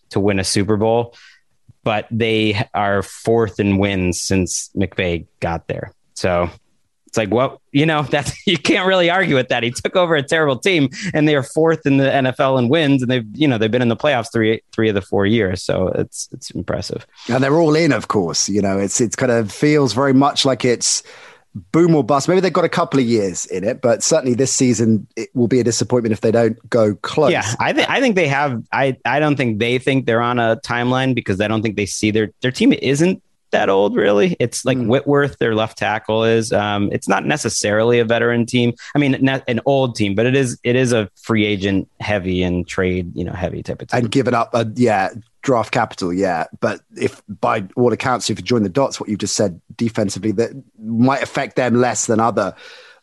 [0.10, 1.16] to win a Super Bowl,
[1.84, 5.94] but they are fourth in wins since McVay got there.
[6.14, 6.50] So
[7.06, 9.64] it's like, well, you know, that's you can't really argue with that.
[9.64, 13.02] He took over a terrible team, and they are fourth in the NFL in wins,
[13.02, 15.64] and they've you know they've been in the playoffs three three of the four years.
[15.64, 17.08] So it's it's impressive.
[17.30, 18.50] And they're all in, of course.
[18.50, 21.04] You know, it's it's kind of feels very much like it's
[21.72, 22.28] boom or bust.
[22.28, 25.48] Maybe they've got a couple of years in it, but certainly this season it will
[25.48, 27.32] be a disappointment if they don't go close.
[27.32, 28.64] Yeah, I think I think they have.
[28.72, 31.86] I I don't think they think they're on a timeline because I don't think they
[31.86, 34.36] see their their team isn't that old, really.
[34.40, 34.88] It's like mm.
[34.88, 36.52] Whitworth, their left tackle is.
[36.52, 38.74] Um, it's not necessarily a veteran team.
[38.96, 40.60] I mean, not an old team, but it is.
[40.64, 44.00] It is a free agent heavy and trade, you know, heavy type of team.
[44.00, 45.10] And given up, a, yeah,
[45.48, 46.44] draft capital, yeah.
[46.60, 50.34] But if by all accounts, if you join the dots, what you just said defensively,
[50.34, 52.54] that might affect them less than other.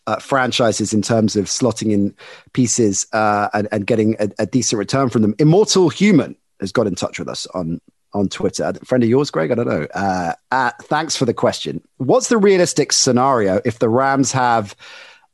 [0.07, 2.14] Uh, franchises in terms of slotting in
[2.52, 5.35] pieces uh, and, and, getting a, a decent return from them.
[5.38, 7.80] Immortal Human has got in touch with us on
[8.12, 8.64] on Twitter.
[8.64, 9.50] A friend of yours, Gregg?
[9.50, 9.87] I don't know.
[9.94, 11.83] Uh, uh, thanks for the question.
[11.96, 14.76] What's the realistic scenario if the Rams have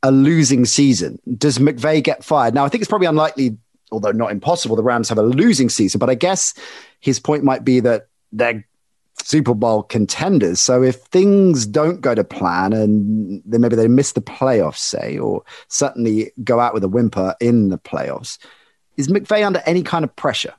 [0.03, 1.19] a losing season?
[1.37, 2.53] Does McVay get fired?
[2.53, 3.57] Now, I think it's probably unlikely,
[3.91, 5.99] although not impossible, the Rams have a losing season.
[5.99, 6.53] But I guess
[6.99, 8.65] his point might be that they're
[9.23, 10.59] Super Bowl contenders.
[10.59, 15.17] So if things don't go to plan and then maybe they miss the playoffs, say,
[15.17, 18.37] or certainly go out with a whimper in the playoffs,
[18.97, 20.53] is McVay under any kind of pressure?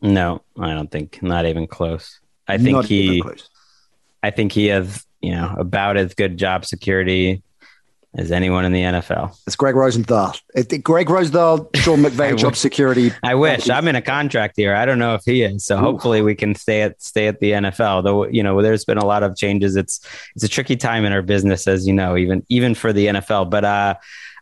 [0.00, 2.20] No, I don't think not even close.
[2.46, 3.22] I think not he
[4.22, 7.42] I think he has, you know, about as good job security
[8.16, 9.36] as anyone in the NFL.
[9.46, 10.34] It's Gregg Rosenthal.
[10.82, 13.12] Gregg Rosenthal, Sean McVay, job security.
[13.22, 14.74] I wish I'm in a contract here.
[14.74, 15.64] I don't know if he is.
[15.64, 15.80] So Ooh.
[15.80, 18.04] hopefully we can stay at stay at the NFL.
[18.04, 19.76] Though you know, there's been a lot of changes.
[19.76, 20.00] It's
[20.34, 23.50] it's a tricky time in our business, as you know, even even for the NFL.
[23.50, 23.94] But uh,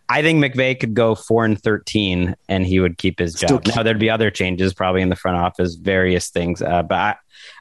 [0.09, 3.67] I think McVay could go four and thirteen, and he would keep his job.
[3.75, 6.61] Now there'd be other changes, probably in the front office, various things.
[6.61, 7.17] Uh, but I,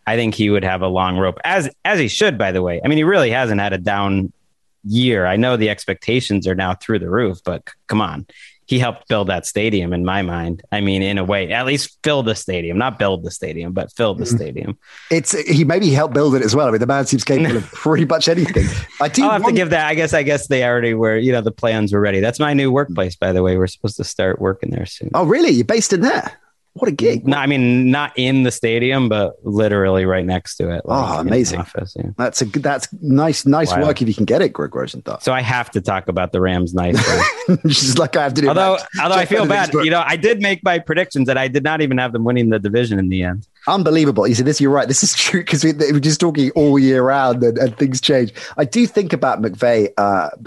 [0.08, 2.38] I think he would have a long rope, as as he should.
[2.38, 4.34] By the way, I mean he really hasn't had a down
[4.84, 5.26] year.
[5.26, 8.26] I know the expectations are now through the roof, but c- come on,
[8.72, 10.64] he helped build that stadium in my mind.
[10.72, 13.92] I mean, in a way, at least fill the stadium, not build the stadium, but
[13.92, 14.36] fill the mm-hmm.
[14.38, 14.78] stadium.
[15.10, 16.68] It's he maybe helped build it as well.
[16.68, 18.68] I mean, the man seems capable of pretty much anything.
[19.02, 19.26] I do.
[19.26, 19.88] I'll have to give that.
[19.88, 20.14] I guess.
[20.14, 21.18] I guess they already were.
[21.18, 22.22] You know, the plans were ready.
[22.22, 23.58] That's my new workplace, by the way.
[23.58, 25.10] We're supposed to start working there soon.
[25.14, 25.50] Oh, really?
[25.50, 26.41] You're based in there?
[26.74, 27.28] What a gig!
[27.28, 30.86] No, I mean not in the stadium, but literally right next to it.
[30.86, 31.60] Like oh, amazing!
[31.60, 32.12] Office, yeah.
[32.18, 33.88] That's a that's nice, nice Wild.
[33.88, 35.20] work if you can get it, Gregg Rosenthal.
[35.20, 37.58] So I have to talk about the Rams nicely.
[37.68, 38.48] Just like I have to do.
[38.48, 41.64] Although, although I feel bad, you know, I did make my predictions that I did
[41.64, 43.46] not even have them winning the division in the end.
[43.68, 44.26] Unbelievable!
[44.26, 44.88] You see, this you're right.
[44.88, 48.34] This is true because we, are just talking all year round and, and, things change.
[48.58, 49.90] I do think about McVay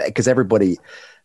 [0.07, 0.79] because uh, everybody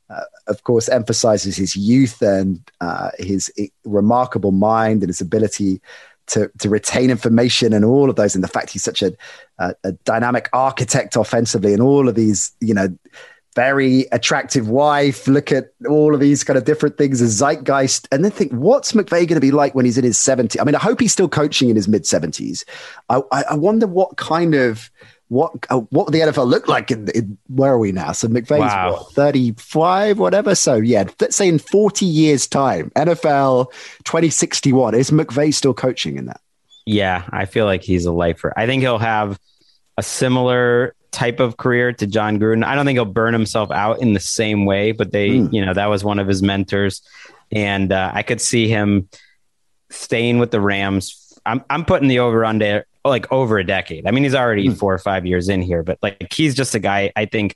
[0.10, 3.52] uh, of course, emphasizes his youth and uh, his
[3.86, 5.82] remarkable mind and his ability
[6.28, 9.14] to, to retain information and all of those, and the fact he's such a,
[9.58, 12.88] a, a dynamic architect offensively, and all of these, you know,
[13.56, 15.28] very attractive wife.
[15.28, 18.94] Look at all of these kind of different things, a zeitgeist, and then think, what's
[18.94, 20.60] McVay going to be like when he's in his 70s?
[20.60, 22.64] I mean, I hope he's still coaching in his mid 70s.
[23.10, 24.92] I, I wonder what kind of
[25.30, 28.12] what uh, what would the NFL look like in, in, where are we now?
[28.12, 28.94] So McVay's wow.
[28.94, 30.56] what, 35, whatever.
[30.56, 33.72] So yeah, let's say in 40 years' time, NFL
[34.04, 36.42] 2061, is McVay still coaching in that?
[36.86, 38.52] Yeah, I feel like he's a lifer.
[38.58, 39.40] I think he'll have
[39.98, 42.64] a similar type of career to Jon Gruden.
[42.64, 45.54] I don't think he'll burn himself out in the same way, but they, mm.
[45.54, 47.02] you know, that was one of his mentors.
[47.52, 49.10] And uh, I could see him
[49.92, 51.40] staying with the Rams.
[51.46, 54.06] I'm, I'm putting the over under like over a decade.
[54.06, 54.78] I mean, he's already mm.
[54.78, 57.56] four or five years in here, but like he's just a guy I think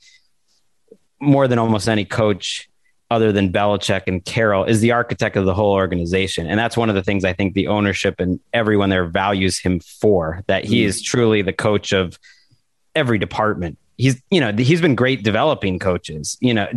[1.20, 2.70] more than almost any coach
[3.12, 6.48] other than Belichick and Carroll is the architect of the whole organization.
[6.48, 9.80] And that's one of the things I think the ownership and everyone there values him
[9.80, 10.86] for that he mm.
[10.86, 12.18] is truly the coach of
[12.96, 16.68] every department he's you know he's been great developing coaches you know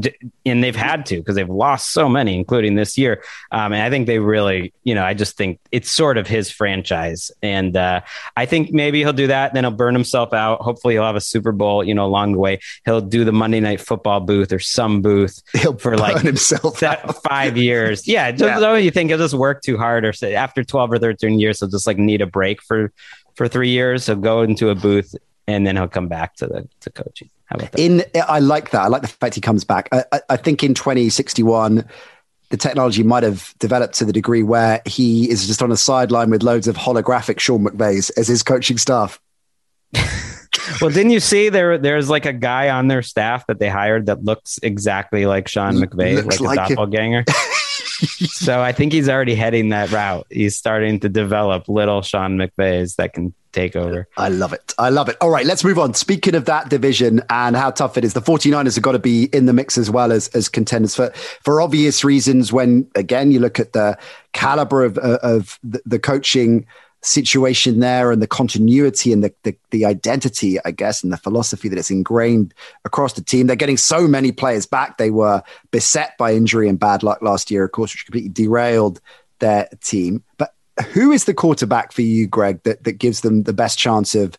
[0.45, 3.23] and they've had to because they've lost so many including this year.
[3.51, 6.51] Um, and i think they really you know i just think it's sort of his
[6.51, 7.31] franchise.
[7.43, 8.03] And uh,
[8.37, 10.61] i think maybe he'll do that then he'll burn himself out.
[10.61, 12.61] Hopefully he'll have a super bowl you know along the way.
[12.85, 16.81] He'll do the monday night football booth or some booth he'll for like himself
[17.29, 18.07] five years.
[18.07, 18.77] Yeah just yeah.
[18.77, 21.69] you think he'll just work too hard or say after 12 or 13 years he'll
[21.69, 22.93] just like need a break for
[23.37, 24.07] for three years.
[24.07, 25.15] He'll go into a booth
[25.47, 27.31] and then he'll come back to the to coaching.
[27.47, 27.81] How about that?
[27.81, 28.83] In I like that.
[28.83, 29.89] I like the fact he comes back.
[29.93, 31.85] I, I, I think in 2061
[32.51, 36.31] the technology might have developed to the degree where he is just on a sideline
[36.31, 39.21] with loads of holographic Sean McVays as his coaching staff.
[40.81, 41.77] well, didn't you see there?
[41.77, 45.75] There's like a guy on their staff that they hired that looks exactly like Sean
[45.75, 47.25] McVay, like, like a doppelganger.
[47.97, 50.27] so I think he's already heading that route.
[50.31, 54.07] He's starting to develop little Sean McVays that can take over.
[54.19, 54.75] I love it.
[54.79, 55.17] I love it.
[55.21, 55.95] All right, let's move on.
[55.95, 59.25] Speaking of that division and how tough it is, the 49ers have got to be
[59.33, 61.11] in the mix as well as, as contenders for,
[61.43, 62.53] for obvious reasons.
[62.53, 63.99] When, again, you look at the
[64.35, 66.67] caliber of, of the, the coaching
[67.07, 71.69] situation there and the continuity and the, the, the identity, I guess, and the philosophy
[71.69, 72.53] that it's ingrained
[72.85, 73.47] across the team.
[73.47, 74.99] They're getting so many players back.
[74.99, 79.01] They were beset by injury and bad luck last year, of course, which completely derailed
[79.39, 80.25] their team.
[80.37, 80.55] But
[80.93, 84.37] who is the quarterback for you, Gregg, that, that gives them the best chance of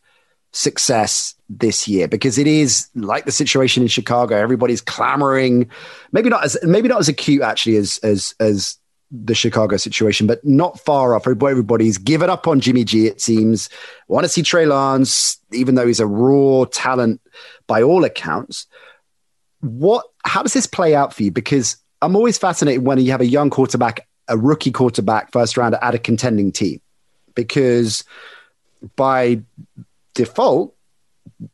[0.52, 4.36] success this year because it is like the situation in Chicago.
[4.36, 5.70] Everybody's clamoring,
[6.12, 8.78] maybe not as maybe not as acute actually as as as
[9.12, 11.28] the Chicago situation, but not far off.
[11.28, 13.08] Everybody's given up on Jimmy G.
[13.08, 13.70] It seems
[14.08, 17.22] want to see Trey Lance, even though he's a raw talent
[17.68, 18.68] by all accounts.
[19.62, 20.06] What?
[20.26, 21.32] How does this play out for you?
[21.32, 25.76] Because I'm always fascinated when you have a young quarterback, a rookie quarterback, first round
[25.82, 26.82] at a contending team,
[27.34, 28.04] because
[28.96, 29.42] by
[30.14, 30.76] default,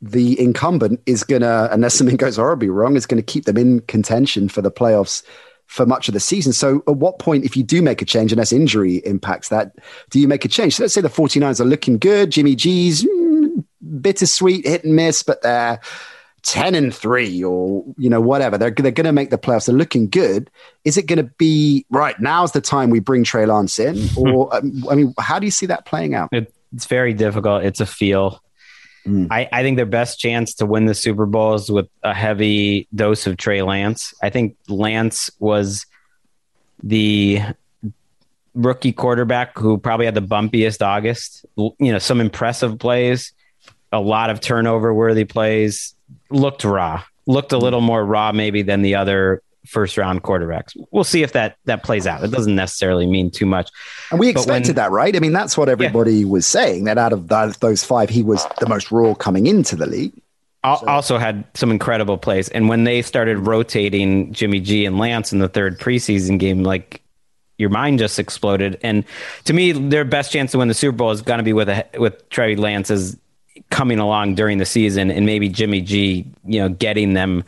[0.01, 3.57] the incumbent is going to, unless something goes horribly wrong, is going to keep them
[3.57, 5.23] in contention for the playoffs
[5.67, 6.53] for much of the season.
[6.53, 9.75] So, at what point, if you do make a change, unless injury impacts that,
[10.09, 10.75] do you make a change?
[10.75, 12.31] So, let's say the 49ers are looking good.
[12.31, 13.63] Jimmy G's mm,
[14.01, 15.79] bittersweet, hit and miss, but they're
[16.43, 18.57] 10 and 3 or, you know, whatever.
[18.57, 19.65] They're, they're going to make the playoffs.
[19.65, 20.51] They're looking good.
[20.83, 23.97] Is it going to be, right, now's the time we bring Trey Lance in?
[24.17, 26.29] Or, um, I mean, how do you see that playing out?
[26.31, 27.63] It, it's very difficult.
[27.63, 28.41] It's a feel.
[29.05, 29.27] Mm.
[29.29, 32.87] I, I think their best chance to win the Super Bowl is with a heavy
[32.95, 34.13] dose of Trey Lance.
[34.21, 35.85] I think Lance was
[36.81, 37.41] the
[38.53, 41.45] rookie quarterback who probably had the bumpiest August.
[41.57, 43.33] You know, some impressive plays,
[43.91, 45.95] a lot of turnover worthy plays,
[46.29, 50.75] looked raw, looked a little more raw maybe than the other first round quarterbacks.
[50.91, 52.23] We'll see if that that plays out.
[52.23, 53.71] It doesn't necessarily mean too much.
[54.11, 55.15] And we expected when, that, right?
[55.15, 56.25] I mean, that's what everybody yeah.
[56.25, 59.75] was saying that out of that, those five, he was the most raw coming into
[59.75, 60.13] the league.
[60.63, 60.87] So.
[60.87, 65.39] Also had some incredible plays, and when they started rotating Jimmy G and Lance in
[65.39, 67.01] the third preseason game, like
[67.57, 68.79] your mind just exploded.
[68.81, 69.03] And
[69.43, 71.67] to me, their best chance to win the Super Bowl is going to be with
[71.67, 73.17] a, with Trey Lance as
[73.71, 77.43] coming along during the season, and maybe Jimmy G, you know, getting them.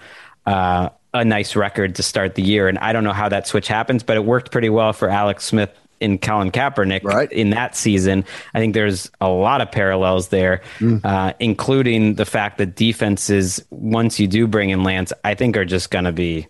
[0.45, 2.67] Uh, a nice record to start the year.
[2.67, 5.45] And I don't know how that switch happens, but it worked pretty well for Alex
[5.45, 7.31] Smith in Colin Kaepernick right.
[7.31, 8.25] in that season.
[8.53, 11.03] I think there's a lot of parallels there, mm.
[11.03, 15.65] uh, including the fact that defenses, once you do bring in Lance, I think are
[15.65, 16.47] just going to be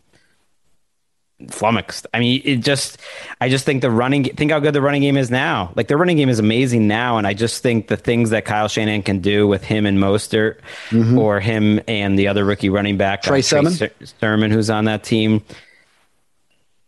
[1.50, 2.08] flummoxed.
[2.14, 2.98] I mean, it just,
[3.42, 5.72] I just think the running, think how good the running game is now.
[5.76, 7.18] Like the running game is amazing now.
[7.18, 10.60] And I just think the things that Kyle Shanahan can do with him and Mostert
[10.90, 11.18] mm-hmm.
[11.18, 13.74] or him and the other rookie running back, Trey, uh, Sermon.
[14.20, 15.44] Sermon, who's on that team.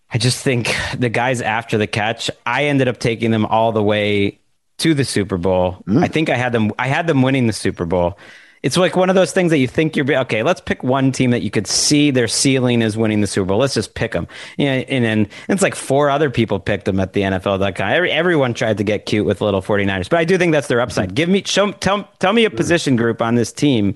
[0.09, 3.83] I just think the guys after the catch, I ended up taking them all the
[3.83, 4.39] way
[4.77, 5.83] to the Super Bowl.
[5.87, 6.03] Mm.
[6.03, 8.17] I think I had them, I had them winning the Super Bowl
[8.63, 10.43] it's like one of those things that you think you're okay.
[10.43, 13.59] Let's pick one team that you could see their ceiling is winning the Super Bowl.
[13.59, 14.27] Let's just pick them.
[14.57, 17.89] Yeah, and then it's like four other people picked them at the NFL.com.
[17.89, 20.81] Every, everyone tried to get cute with little 49ers, but I do think that's their
[20.81, 21.13] upside.
[21.13, 23.95] Give me show tell tell me a position group on this team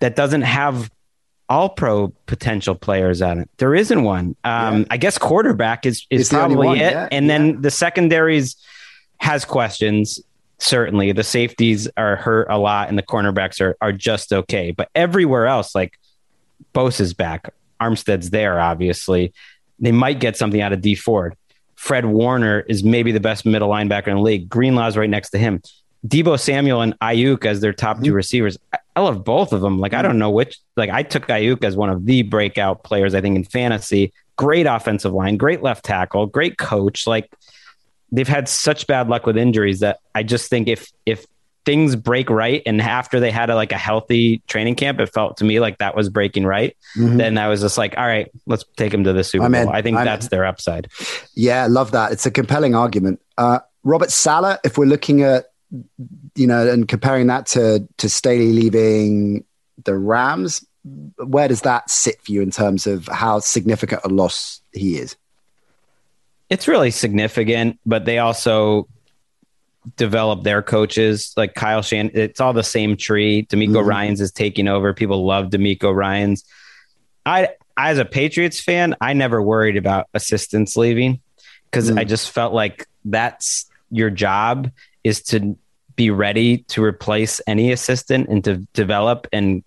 [0.00, 0.90] that doesn't have
[1.48, 3.50] all pro potential players on it.
[3.56, 4.36] There isn't one.
[4.44, 4.84] Um, yeah.
[4.90, 7.08] I guess quarterback is is probably it, yeah.
[7.10, 7.56] and then yeah.
[7.60, 8.56] the secondaries
[9.18, 10.20] has questions
[10.58, 14.70] certainly the safeties are hurt a lot and the cornerbacks are, are just okay.
[14.72, 15.98] But everywhere else, like
[16.74, 19.32] Bosa's back, Armstead's there, obviously.
[19.78, 21.36] They might get something out of Dee Ford.
[21.76, 24.48] Fred Warner is maybe the best middle linebacker in the league.
[24.48, 25.62] Greenlaw's right next to him.
[26.06, 28.14] Deebo Samuel and Aiyuk as their top two mm-hmm.
[28.14, 28.58] receivers.
[28.96, 29.78] I love both of them.
[29.78, 33.14] Like, I don't know which, like, I took Aiyuk as one of the breakout players,
[33.14, 34.12] I think, in fantasy.
[34.36, 37.06] Great offensive line, great left tackle, great coach.
[37.06, 37.32] Like,
[38.12, 41.26] they've had such bad luck with injuries that I just think if if
[41.64, 45.36] things break right and after they had a, like a healthy training camp, it felt
[45.36, 46.74] to me like that was breaking right.
[46.96, 47.18] Mm-hmm.
[47.18, 49.68] Then I was just like, all right, let's take them to the Super Bowl.
[49.68, 50.30] I think I'm that's in.
[50.30, 50.88] their upside.
[51.34, 52.12] Yeah, love that.
[52.12, 53.20] It's a compelling argument.
[53.36, 55.46] Uh, Robert Saleh, if we're looking at
[56.34, 59.44] you know and comparing that to to Staley leaving
[59.84, 60.64] the Rams,
[61.18, 65.16] where does that sit for you in terms of how significant a loss he is?
[66.50, 68.88] It's really significant, but they also
[69.96, 72.10] develop their coaches like Kyle Shan.
[72.14, 73.46] It's all the same tree.
[73.46, 73.88] DeMeco mm-hmm.
[73.88, 74.92] Ryans is taking over.
[74.92, 76.44] People love DeMeco Ryans.
[77.24, 81.20] I, as a Patriots fan, I never worried about assistants leaving
[81.70, 81.98] because mm-hmm.
[81.98, 84.70] I just felt like that's your job
[85.04, 85.56] is to
[85.96, 89.64] be ready to replace any assistant and to develop and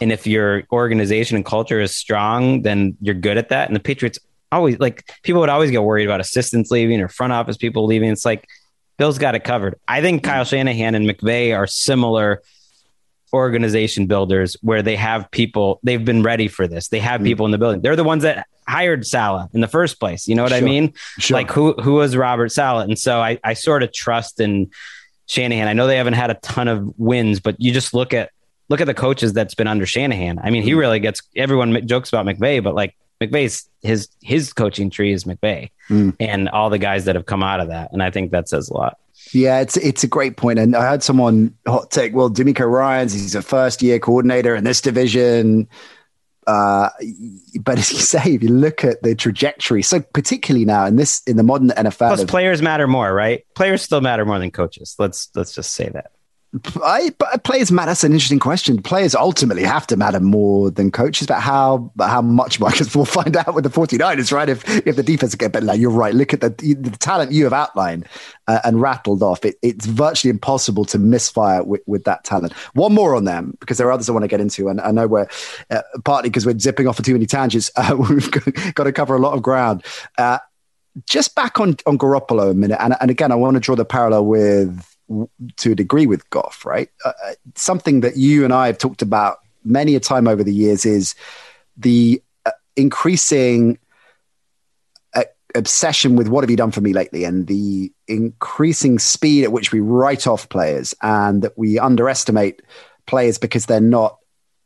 [0.00, 3.68] and if your organization and culture is strong, then you're good at that.
[3.68, 4.18] And the Patriots
[4.52, 8.10] always like people would always get worried about assistants leaving or front office people leaving.
[8.10, 8.46] It's like
[8.98, 9.74] Bill's got it covered.
[9.88, 12.42] I think Kyle Shanahan and McVay are similar
[13.32, 16.88] organization builders where they have people, they've been ready for this.
[16.88, 17.24] They have mm.
[17.24, 17.80] people in the building.
[17.80, 20.28] They're the ones that hired Saleh in the first place.
[20.28, 20.58] You know what sure.
[20.58, 20.92] I mean?
[21.18, 21.34] Sure.
[21.34, 22.84] Like who who was Robert Saleh?
[22.84, 24.70] And so I, I sort of trust in
[25.26, 25.66] Shanahan.
[25.66, 28.30] I know they haven't had a ton of wins, but you just look at
[28.68, 30.38] look at the coaches that's been under Shanahan.
[30.38, 30.78] I mean, he mm.
[30.78, 32.94] really gets everyone jokes about McVay, but like
[33.26, 36.14] McVay's his his coaching tree is McVay mm.
[36.20, 37.92] and all the guys that have come out of that.
[37.92, 38.98] And I think that says a lot.
[39.32, 40.58] Yeah, it's it's a great point.
[40.58, 44.64] And I had someone hot take, well, DeMeco Ryans, he's a first year coordinator in
[44.64, 45.68] this division.
[46.46, 46.88] Uh,
[47.60, 51.22] but as you say, if you look at the trajectory, so particularly now in this
[51.26, 53.44] in the modern NFL, plus players matter more, right?
[53.54, 54.96] Players still matter more than coaches.
[54.98, 56.10] Let's let's just say that.
[56.84, 57.10] I,
[57.44, 57.86] players matter.
[57.86, 58.82] That's an interesting question.
[58.82, 62.60] Players ultimately have to matter more than coaches, but how how much?
[62.72, 64.48] Because we'll find out with the 49ers, right?
[64.48, 66.14] If if the defense get better, like you're right.
[66.14, 68.06] Look at the the talent you have outlined
[68.48, 69.44] uh, and rattled off.
[69.44, 72.52] It, it's virtually impossible to misfire with, with that talent.
[72.74, 74.90] One more on them because there are others I want to get into, and I
[74.90, 75.28] know we're
[75.70, 77.70] uh, partly because we're zipping off for too many tangents.
[77.82, 78.30] Uh, we've
[78.74, 79.84] got to cover a lot of ground.
[80.16, 80.38] Uh,
[81.08, 83.84] just back on on Garoppolo a minute, and, and again, I want to draw the
[83.84, 84.91] parallel with
[85.56, 86.88] to a degree with Goff, right?
[87.04, 90.54] Uh, uh, something that you and I have talked about many a time over the
[90.54, 91.14] years is
[91.76, 93.78] the uh, increasing
[95.14, 99.52] uh, obsession with what have you done for me lately and the increasing speed at
[99.52, 102.62] which we write off players and that we underestimate
[103.06, 104.18] players because they're not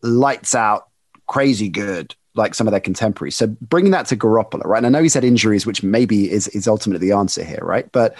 [0.03, 0.89] lights out
[1.27, 3.37] crazy good like some of their contemporaries.
[3.37, 4.79] So bringing that to Garoppolo, right?
[4.79, 7.91] And I know he's had injuries, which maybe is is ultimately the answer here, right?
[7.93, 8.15] But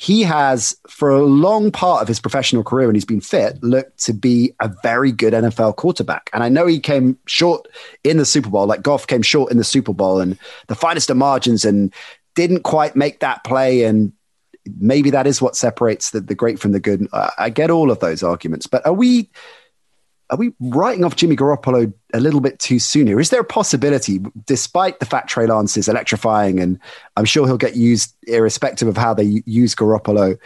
[0.00, 4.04] he has, for a long part of his professional career, when he's been fit, looked
[4.04, 6.30] to be a very good NFL quarterback.
[6.32, 7.66] And I know he came short
[8.04, 11.10] in the Super Bowl, like Goff came short in the Super Bowl and the finest
[11.10, 11.92] of margins and
[12.36, 13.82] didn't quite make that play.
[13.82, 14.12] And
[14.78, 17.08] maybe that is what separates the, the great from the good.
[17.36, 19.28] I get all of those arguments, but are we
[20.30, 23.18] are we writing off Jimmy Garoppolo a little bit too soon here?
[23.18, 26.78] Is there a possibility, despite the fact Trey Lance is electrifying and
[27.16, 30.38] I'm sure he'll get used irrespective of how they use Garoppolo?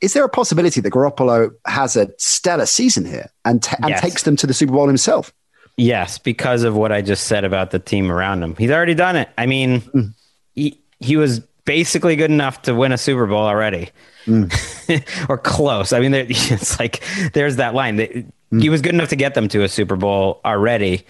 [0.00, 4.00] Is there a possibility that Garoppolo has a stellar season here and, t- and yes.
[4.00, 5.32] takes them to the Super Bowl himself?
[5.76, 8.54] Yes, because of what I just said about the team around him.
[8.56, 9.28] He's already done it.
[9.38, 10.12] I mean, mm.
[10.54, 13.90] he, he was basically good enough to win a Super Bowl already.
[14.26, 15.28] Mm.
[15.28, 15.92] or close.
[15.92, 18.32] I mean, it's like there's that line.
[18.60, 21.06] He was good enough to get them to a Super Bowl already.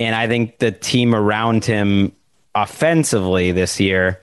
[0.00, 2.12] And I think the team around him
[2.54, 4.20] offensively this year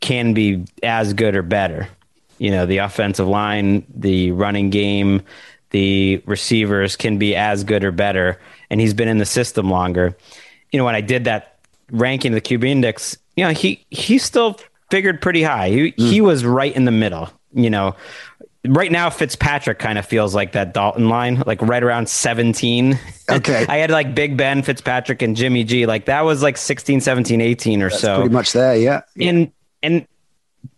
[0.00, 1.88] can be as good or better.
[2.38, 5.22] You know, the offensive line, the running game,
[5.70, 8.40] the receivers can be as good or better.
[8.68, 10.16] And he's been in the system longer.
[10.70, 11.58] You know, when I did that
[11.90, 14.58] ranking of the QB index, you know, he he still
[14.90, 15.70] figured pretty high.
[15.70, 16.10] He mm.
[16.10, 17.30] he was right in the middle.
[17.54, 17.96] You know,
[18.66, 22.98] right now Fitzpatrick kind of feels like that Dalton line, like right around 17.
[23.30, 23.66] Okay.
[23.68, 25.86] I had like Big Ben, Fitzpatrick, and Jimmy G.
[25.86, 28.16] Like that was like 16, 17, 18 or That's so.
[28.20, 29.02] Pretty much there, yeah.
[29.20, 30.06] And and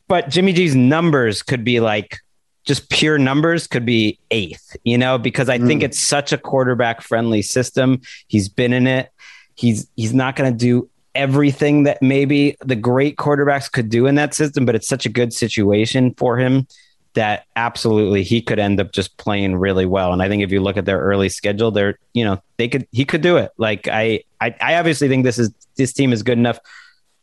[0.08, 2.18] but Jimmy G's numbers could be like
[2.64, 5.66] just pure numbers could be eighth, you know, because I mm.
[5.66, 8.00] think it's such a quarterback friendly system.
[8.26, 9.10] He's been in it.
[9.56, 14.34] He's he's not gonna do everything that maybe the great quarterbacks could do in that
[14.34, 16.66] system, but it's such a good situation for him
[17.14, 20.12] that absolutely he could end up just playing really well.
[20.12, 22.86] And I think if you look at their early schedule, they're you know they could
[22.92, 23.52] he could do it.
[23.56, 26.58] Like I I, I obviously think this is this team is good enough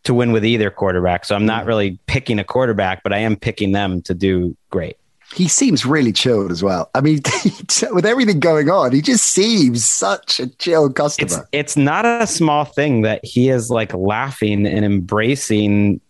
[0.04, 1.26] to win with either quarterback.
[1.26, 4.98] So I'm not really picking a quarterback, but I am picking them to do great.
[5.34, 6.90] He seems really chilled as well.
[6.94, 7.22] I mean,
[7.92, 11.48] with everything going on, he just seems such a chill customer.
[11.54, 16.02] It's, it's not a small thing that he is like laughing and embracing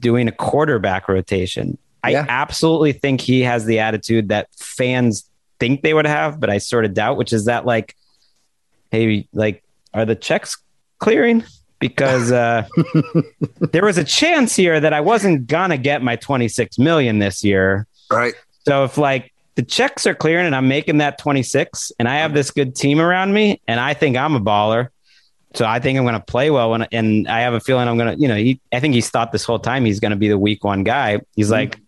[0.00, 1.78] doing a quarterback rotation.
[2.02, 2.26] I yeah.
[2.28, 6.84] absolutely think he has the attitude that fans think they would have, but I sort
[6.84, 7.94] of doubt, which is that like,
[8.90, 10.56] hey, like, are the checks
[10.98, 11.44] clearing?
[11.78, 12.66] Because uh,
[13.72, 17.86] there was a chance here that I wasn't gonna get my 26 million this year.
[18.10, 18.34] Right.
[18.66, 22.34] So if like the checks are clearing and I'm making that 26 and I have
[22.34, 24.88] this good team around me and I think I'm a baller,
[25.54, 27.98] so I think I'm going to play well, when, and I have a feeling I'm
[27.98, 30.16] going to, you know, he, I think he's thought this whole time he's going to
[30.16, 31.20] be the week one guy.
[31.34, 31.79] He's like,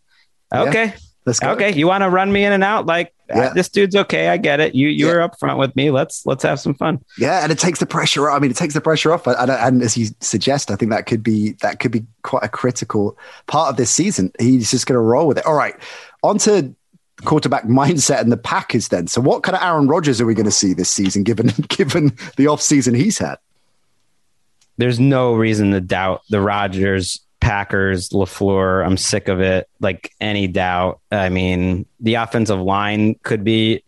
[0.53, 0.87] Okay.
[0.87, 0.97] Yeah.
[1.25, 1.51] Let's go.
[1.53, 2.87] Okay, you want to run me in and out?
[2.87, 3.53] Like uh, yeah.
[3.55, 4.29] this dude's okay.
[4.29, 4.75] I get it.
[4.75, 5.13] You you yeah.
[5.13, 5.93] were up front with me.
[5.93, 7.03] Let's let's have some fun.
[7.17, 8.29] Yeah, and it takes the pressure.
[8.29, 8.37] off.
[8.37, 9.27] I mean, it takes the pressure off.
[9.29, 12.49] And, and as you suggest, I think that could be that could be quite a
[12.49, 14.33] critical part of this season.
[14.41, 15.47] He's just going to roll with it.
[15.47, 15.77] All right,
[16.25, 16.75] on to
[17.25, 18.89] quarterback mindset and the Packers.
[18.89, 21.23] Then, so what kind of Aaron Rodgers are we going to see this season?
[21.23, 23.37] Given given the off season he's had,
[24.77, 29.69] there's no reason to doubt the Rodgers Packers, LaFleur, I'm sick of it.
[29.81, 31.01] Like any doubt.
[31.11, 33.83] I mean, the offensive line could be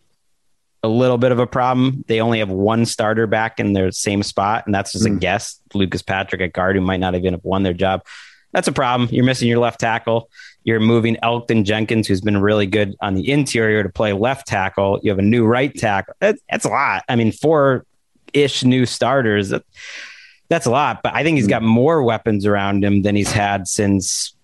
[0.83, 2.03] a little bit of a problem.
[2.07, 5.07] They only have one starter back in their same spot, and that's just mm.
[5.07, 5.19] a hmm.
[5.19, 5.59] guess.
[5.73, 8.05] Lucas Patrick at guard, who might not even have won their job.
[8.51, 9.09] That's a problem.
[9.11, 10.29] You're missing your left tackle.
[10.65, 14.99] You're moving Elgton Jenkins, who's been really good on the interior, to play left tackle.
[15.01, 16.13] You have a new right tackle.
[16.19, 17.03] That's, that's a lot.
[17.07, 17.85] I mean, four
[18.33, 19.53] ish new starters.
[20.47, 23.67] That's a lot, but I think he's got more weapons around him than he's had
[23.67, 24.35] since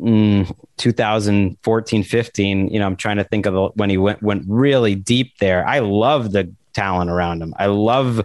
[0.00, 2.68] mm, 2014, 15.
[2.68, 5.66] You know, I'm trying to think of the, when he went went really deep there.
[5.66, 7.54] I love the talent around him.
[7.58, 8.22] I love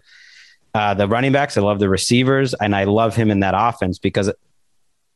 [0.73, 1.57] uh, the running backs.
[1.57, 4.31] I love the receivers, and I love him in that offense because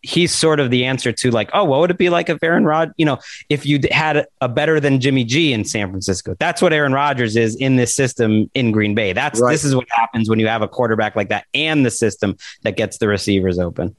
[0.01, 2.65] he's sort of the answer to like, oh, what would it be like if Aaron
[2.65, 3.19] Rod, you know,
[3.49, 6.35] if you had a better than Jimmy G in San Francisco?
[6.39, 9.13] That's what Aaron Rodgers is in this system in Green Bay.
[9.13, 9.51] That's right.
[9.51, 12.77] this is what happens when you have a quarterback like that and the system that
[12.77, 13.95] gets the receivers open.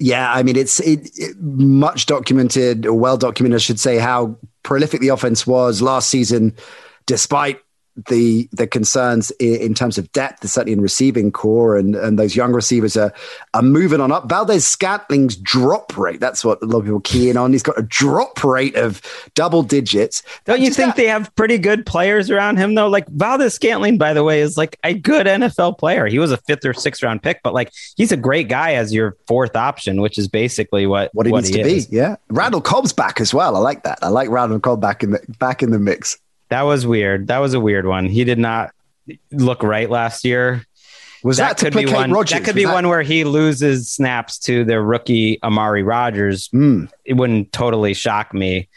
[0.00, 4.36] Yeah, I mean it's it, it, much documented, or well documented, I should say, how
[4.62, 6.54] prolific the offense was last season,
[7.06, 7.60] despite
[8.08, 12.36] the the concerns in, in, terms of depth, certainly in receiving core, and and those
[12.36, 13.12] young receivers are
[13.54, 14.28] are moving on up.
[14.28, 17.52] Valdes-Scantling's drop rate, that's what a lot of people key in on.
[17.52, 19.00] He's got a drop rate of
[19.34, 20.22] double digits.
[20.44, 22.88] Don't you think that, they have pretty good players around him though?
[22.88, 26.06] Like Valdes-Scantling, by the way, is like a good NFL player.
[26.06, 28.92] He was a fifth or sixth round pick, but like he's a great guy as
[28.92, 31.86] your fourth option, which is basically what what he what needs he to is.
[31.86, 31.96] be.
[31.96, 33.56] Yeah, Randall Cobb's back as well.
[33.56, 33.98] I like that.
[34.02, 36.18] I like Randall Cobb back in the back in the mix.
[36.48, 37.28] That was weird.
[37.28, 38.06] That was a weird one.
[38.06, 38.72] He did not
[39.30, 40.64] look right last year.
[41.22, 42.12] Was that, that could be one?
[42.12, 42.32] Rodgers?
[42.32, 42.74] That could was be that...
[42.74, 46.48] one where he loses snaps to the rookie Amari Rodgers.
[46.48, 46.90] Mm.
[47.04, 48.68] It wouldn't totally shock me,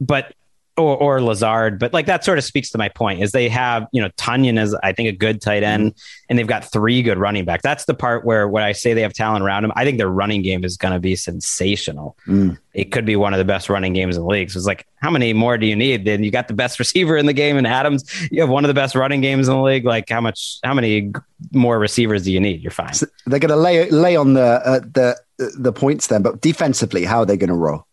[0.00, 0.34] but
[0.78, 3.86] or, or Lazard, but like that sort of speaks to my point is they have,
[3.92, 5.94] you know, Tonyan is, I think, a good tight end
[6.28, 7.62] and they've got three good running backs.
[7.62, 10.08] That's the part where when I say they have talent around them, I think their
[10.08, 12.16] running game is going to be sensational.
[12.26, 12.58] Mm.
[12.72, 14.50] It could be one of the best running games in the league.
[14.50, 16.06] So it's like, how many more do you need?
[16.06, 18.68] Then you got the best receiver in the game and Adams, you have one of
[18.68, 19.84] the best running games in the league.
[19.84, 21.12] Like how much, how many
[21.52, 22.62] more receivers do you need?
[22.62, 22.94] You're fine.
[22.94, 25.18] So they're going to lay, lay on the, uh, the,
[25.58, 27.86] the points then, but defensively, how are they going to roll?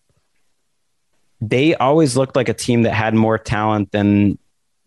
[1.42, 4.38] They always looked like a team that had more talent than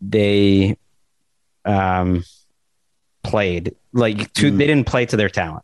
[0.01, 0.77] they
[1.65, 2.23] um,
[3.23, 3.75] played.
[3.93, 4.57] Like to, mm.
[4.57, 5.63] they didn't play to their talent.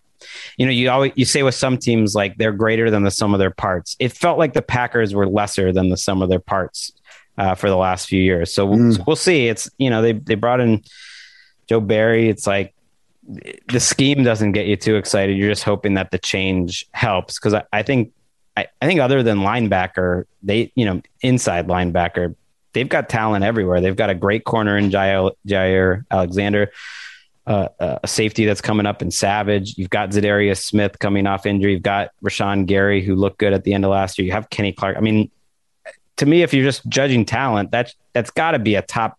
[0.58, 3.34] You know, you always you say with some teams like they're greater than the sum
[3.34, 3.96] of their parts.
[4.00, 6.92] It felt like the Packers were lesser than the sum of their parts
[7.38, 8.54] uh, for the last few years.
[8.54, 8.98] So, mm.
[8.98, 9.48] we'll, we'll see.
[9.48, 10.84] It's you know they they brought in
[11.68, 12.30] Joe Barry.
[12.30, 12.74] It's like
[13.68, 15.38] the scheme doesn't get you too excited.
[15.38, 18.12] You're just hoping that the change helps because I, I think
[18.60, 22.36] I, I think other than linebacker, they, you know, inside linebacker,
[22.74, 23.82] they've got talent everywhere.
[23.82, 26.72] They've got a great corner in Jair, Jaire Alexander,
[27.48, 29.78] uh, uh, a safety that's coming up in Savage.
[29.78, 31.74] You've got Za'Darius Smith coming off injury.
[31.74, 34.26] You've got Rashan Gary, who looked good at the end of last year.
[34.26, 34.98] You have Kenny Clark.
[34.98, 35.32] I mean,
[36.18, 39.18] to me, if you're just judging talent, that's that's got to be a top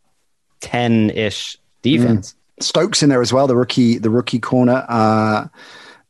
[0.60, 2.32] ten ish defense.
[2.32, 2.62] Mm.
[2.62, 4.84] Stokes in there as well, the rookie, the rookie corner.
[4.86, 5.48] Uh,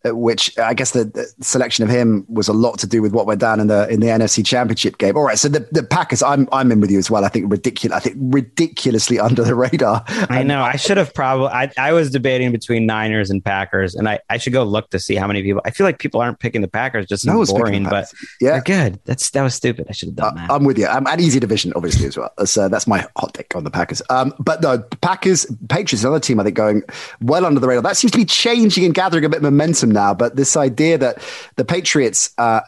[0.05, 3.27] which I guess the, the, selection of him was a lot to do with what
[3.27, 5.17] went down in the in the NFC Championship game.
[5.17, 7.25] All right, so the, the Packers, I'm I'm in with you as well.
[7.25, 7.97] I think ridiculous.
[7.97, 10.03] I think ridiculously under the radar.
[10.09, 10.63] I know.
[10.63, 11.49] I should have probably.
[11.49, 14.99] I, I was debating between Niners and Packers, and I, I should go look to
[14.99, 15.61] see how many people.
[15.67, 19.01] I feel like people aren't picking the Packers just no boring, but yeah, they're good.
[19.05, 19.87] That's that was stupid.
[19.91, 20.51] I should have done uh, that.
[20.51, 20.87] I'm with you.
[20.87, 22.33] I'm an easy division, obviously as well.
[22.47, 24.01] So that's my hot take on the Packers.
[24.09, 26.83] Um, but no, Packers, Patriots, another team I think going
[27.21, 27.83] well under the radar.
[27.83, 30.15] That seems to be changing and gathering a bit of momentum now.
[30.15, 31.23] But this idea that
[31.57, 32.61] the Patriots, uh,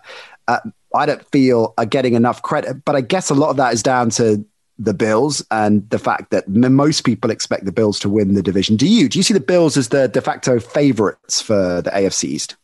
[0.49, 0.61] uh,
[0.95, 2.85] I don't feel are getting enough credit.
[2.85, 4.45] But I guess a lot of that is down to
[4.79, 8.77] the Bills and the fact that most people expect the Bills to win the division.
[8.77, 9.09] Do you?
[9.09, 12.57] Do you see the Bills as the de facto favorites for the AFC East?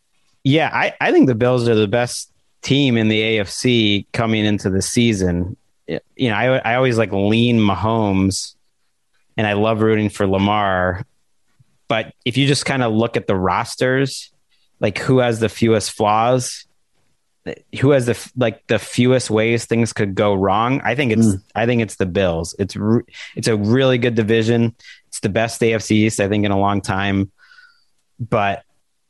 [0.44, 2.30] Yeah, I, I think the Bills are the best
[2.62, 5.56] team in the AFC coming into the season.
[5.86, 8.54] You know, I, I always like lean Mahomes
[9.36, 11.04] and I love rooting for Lamar.
[11.86, 14.30] But if you just kind of look at the rosters,
[14.80, 16.66] like who has the fewest flaws
[17.80, 21.42] who has the like the fewest ways things could go wrong i think it's mm.
[21.54, 22.54] i think it's the bills.
[22.58, 23.04] It's re-
[23.36, 24.74] it's a really good division.
[25.06, 27.30] It's the best afc east i think in a long time.
[28.20, 28.64] But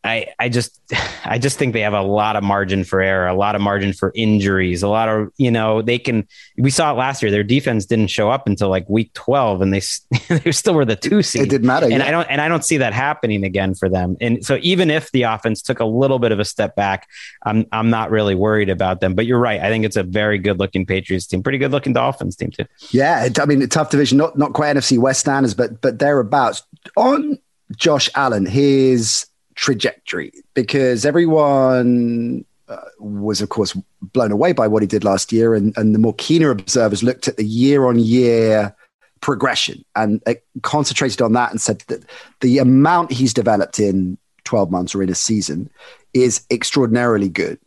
[0.08, 0.80] I, I just
[1.24, 3.92] I just think they have a lot of margin for error, a lot of margin
[3.92, 6.26] for injuries, a lot of you know they can.
[6.56, 7.30] We saw it last year.
[7.30, 9.82] Their defense didn't show up until like week twelve, and they
[10.28, 11.42] they still were the two seed.
[11.42, 12.06] It didn't matter, and yeah.
[12.06, 14.16] I don't and I don't see that happening again for them.
[14.20, 17.08] And so even if the offense took a little bit of a step back,
[17.44, 19.14] I'm I'm not really worried about them.
[19.14, 19.60] But you're right.
[19.60, 22.64] I think it's a very good looking Patriots team, pretty good looking Dolphins team too.
[22.90, 26.62] Yeah, I mean, tough division, not not quite NFC West standards, but but thereabouts.
[26.96, 27.38] On
[27.76, 29.26] Josh Allen, his
[29.58, 35.52] trajectory because everyone uh, was, of course, blown away by what he did last year.
[35.52, 38.74] And, and the more keener observers looked at the year on year
[39.20, 42.04] progression and uh, concentrated on that and said that
[42.40, 45.68] the amount he's developed in 12 months or in a season
[46.14, 47.58] is extraordinarily good.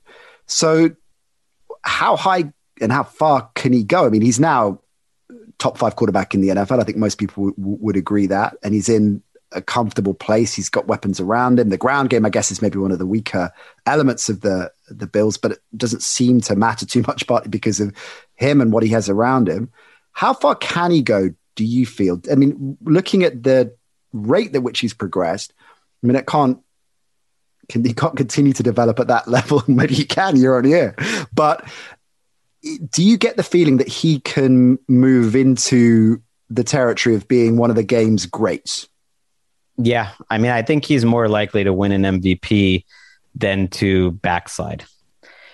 [0.46, 0.92] So,
[1.84, 4.06] how high and how far can he go?
[4.06, 4.80] I mean, he's now
[5.58, 6.80] top five quarterback in the NFL.
[6.80, 8.56] I think most people w- would agree that.
[8.64, 9.22] And he's in
[9.54, 10.54] a comfortable place.
[10.54, 11.70] He's got weapons around him.
[11.70, 13.52] The ground game, I guess, is maybe one of the weaker
[13.86, 17.80] elements of the the Bills, but it doesn't seem to matter too much, partly because
[17.80, 17.96] of
[18.36, 19.72] him and what he has around him.
[20.12, 21.30] How far can he go?
[21.56, 22.22] Do you feel?
[22.32, 23.76] I mean, looking at the
[24.14, 25.54] rate at which he's progressed,
[26.04, 26.60] I mean, it can't
[27.70, 29.64] can he can't continue to develop at that level.
[29.68, 30.96] Maybe he can year on year,
[31.34, 31.66] but
[32.92, 37.70] do you get the feeling that he can move into the territory of being one
[37.70, 38.88] of the game's greats?
[39.78, 42.86] Yeah, I mean, I think he's more likely to win an MVP
[43.36, 44.86] than to backslide.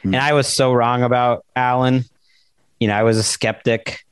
[0.04, 0.06] Mm.
[0.06, 2.06] And I was so wrong about Allen.
[2.80, 4.06] You know, I was a skeptic,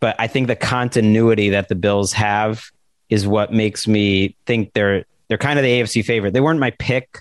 [0.00, 2.64] but I think the continuity that the Bills have
[3.08, 6.32] is what makes me think they're they're kind of the AFC favorite.
[6.32, 7.20] They weren't my pick,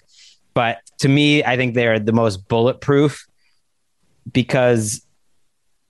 [0.53, 3.26] but to me, I think they're the most bulletproof
[4.32, 5.05] because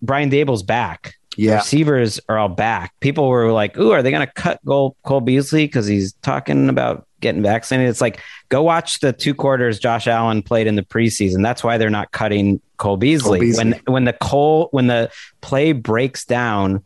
[0.02, 1.17] Brian Daboll's back.
[1.38, 1.56] Yeah.
[1.56, 2.94] receivers are all back.
[3.00, 6.68] People were like, "Ooh, are they going to cut Cole, Cole Beasley because he's talking
[6.68, 8.20] about getting vaccinated?" It's like,
[8.50, 11.44] go watch the two quarters Josh Allen played in the preseason.
[11.44, 13.40] That's why they're not cutting Cole Beasley.
[13.40, 13.72] Cole Beasley.
[13.72, 15.12] When when the Cole when the
[15.42, 16.84] play breaks down,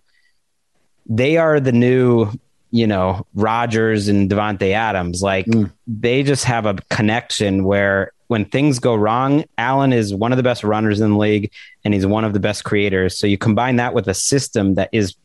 [1.06, 2.32] they are the new
[2.72, 5.22] you know, Rodgers and Davante Adams.
[5.22, 5.72] Like mm.
[5.86, 10.44] they just have a connection where when things go wrong, Allen is one of the
[10.44, 11.52] best runners in the league
[11.84, 13.20] and he's one of the best creators.
[13.20, 15.18] So you combine that with a system that is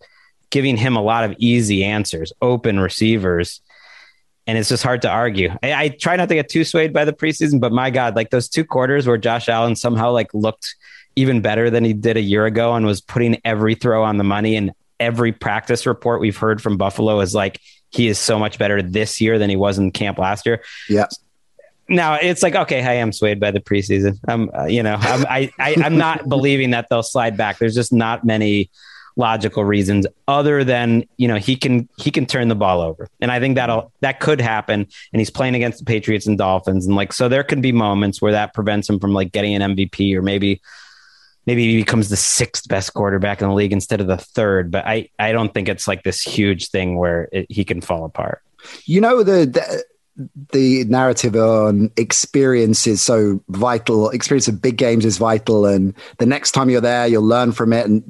[0.51, 3.61] giving him a lot of easy answers, open receivers.
[4.49, 5.51] And it's just hard to argue.
[5.63, 8.31] I, I try not to get too swayed by the preseason, but my God, like
[8.31, 10.75] those two quarters where Josh Allen somehow like looked
[11.15, 14.25] even better than he did a year ago and was putting every throw on the
[14.25, 18.59] money and every practice report we've heard from Buffalo is like he is so much
[18.59, 20.65] better this year than he was in camp last year.
[20.89, 21.07] Yeah
[21.89, 24.19] now it's like okay i am swayed by the preseason.
[24.29, 27.59] I'm uh, you know I'm, I, I i'm not believing that they'll slide back.
[27.59, 28.71] There's just not many
[29.17, 33.09] logical reasons other than you know he can he can turn the ball over.
[33.21, 34.87] And i think that'll that could happen.
[35.13, 36.87] And he's playing against the patriots and dolphins.
[36.87, 39.75] And like so there can be moments where that prevents him from like getting an
[39.75, 40.61] mvp or maybe
[41.47, 44.71] maybe he becomes the sixth best quarterback in the league instead of the third.
[44.71, 48.05] But i i don't think it's like this huge thing where it, he can fall
[48.05, 48.43] apart.
[48.85, 49.85] You know the, the
[50.53, 54.11] the narrative on experience is so vital.
[54.11, 57.73] Experience of big games is vital, and the next time you're there, you'll learn from
[57.73, 57.87] it.
[57.87, 58.03] And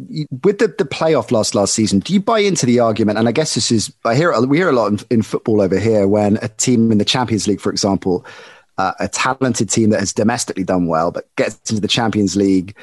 [0.42, 3.18] with the, the playoff loss last season, do you buy into the argument?
[3.18, 5.78] And I guess this is I hear we hear a lot in, in football over
[5.78, 8.24] here when a team in the Champions League, for example,
[8.78, 12.76] uh, a talented team that has domestically done well, but gets into the Champions League.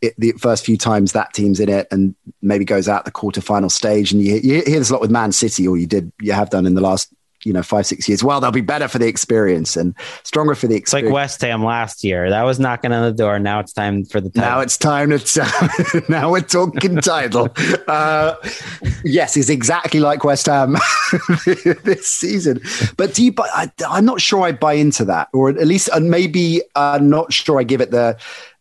[0.00, 3.70] It, the first few times that team's in it and maybe goes out the quarterfinal
[3.70, 6.32] stage and you, you hear this a lot with man city or you did you
[6.32, 7.12] have done in the last
[7.44, 10.66] you know five six years well they'll be better for the experience and stronger for
[10.66, 11.06] the experience.
[11.06, 14.04] It's like west ham last year that was knocking on the door now it's time
[14.04, 14.50] for the title.
[14.50, 17.48] now it's time to now we're talking title
[17.88, 18.34] uh,
[19.04, 20.72] yes it's exactly like west ham
[21.84, 22.60] this season
[22.96, 25.88] but do you buy, I, i'm not sure i buy into that or at least
[25.92, 28.18] uh, maybe i'm not sure i give it the,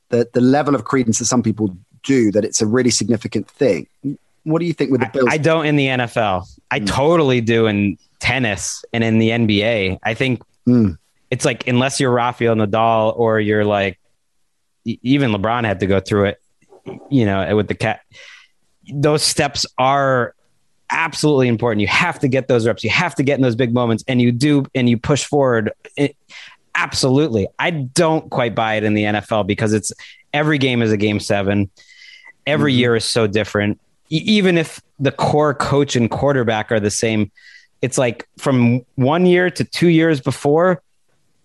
[0.10, 3.88] the the level of credence that some people do that it's a really significant thing
[4.44, 5.28] what do you think with the Bills?
[5.30, 6.48] I, I don't in the NFL.
[6.72, 6.88] I mm.
[6.88, 10.00] totally do in tennis and in the NBA.
[10.04, 10.98] I think mm.
[11.32, 14.00] it's like unless you're Rafael Nadal or you're like
[14.86, 16.42] even LeBron had to go through it,
[17.10, 18.02] you know, with the cat.
[18.92, 20.34] Those steps are
[20.90, 21.82] absolutely important.
[21.82, 22.84] You have to get those reps.
[22.84, 25.72] You have to get in those big moments, and you do, and you push forward.
[25.96, 26.16] It,
[26.76, 29.92] absolutely, I don't quite buy it in the NFL because it's
[30.34, 31.70] every game is a game seven.
[32.48, 32.80] Every mm-hmm.
[32.80, 33.80] year is so different.
[34.10, 37.32] even if the core coach and quarterback are the same,
[37.82, 40.82] it's like from one year to two years before,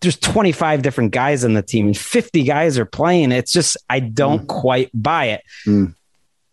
[0.00, 3.32] there's 25 different guys in the team and 50 guys are playing.
[3.32, 4.48] It's just, I don't mm.
[4.48, 5.42] quite buy it.
[5.66, 5.94] Mm.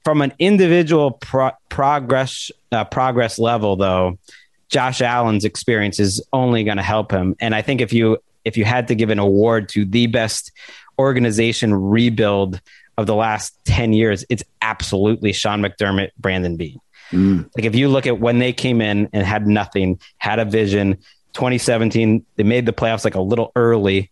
[0.03, 4.17] From an individual pro- progress uh, progress level, though,
[4.69, 7.35] Josh Allen's experience is only going to help him.
[7.39, 10.51] And I think if you if you had to give an award to the best
[10.97, 12.59] organization rebuild
[12.97, 16.79] of the last 10 years, it's absolutely Sean McDermott, Brandon Beane.
[17.11, 17.49] Mm.
[17.55, 20.97] Like if you look at when they came in and had nothing, had a vision,
[21.33, 24.09] 2017, they made the playoffs like a little early,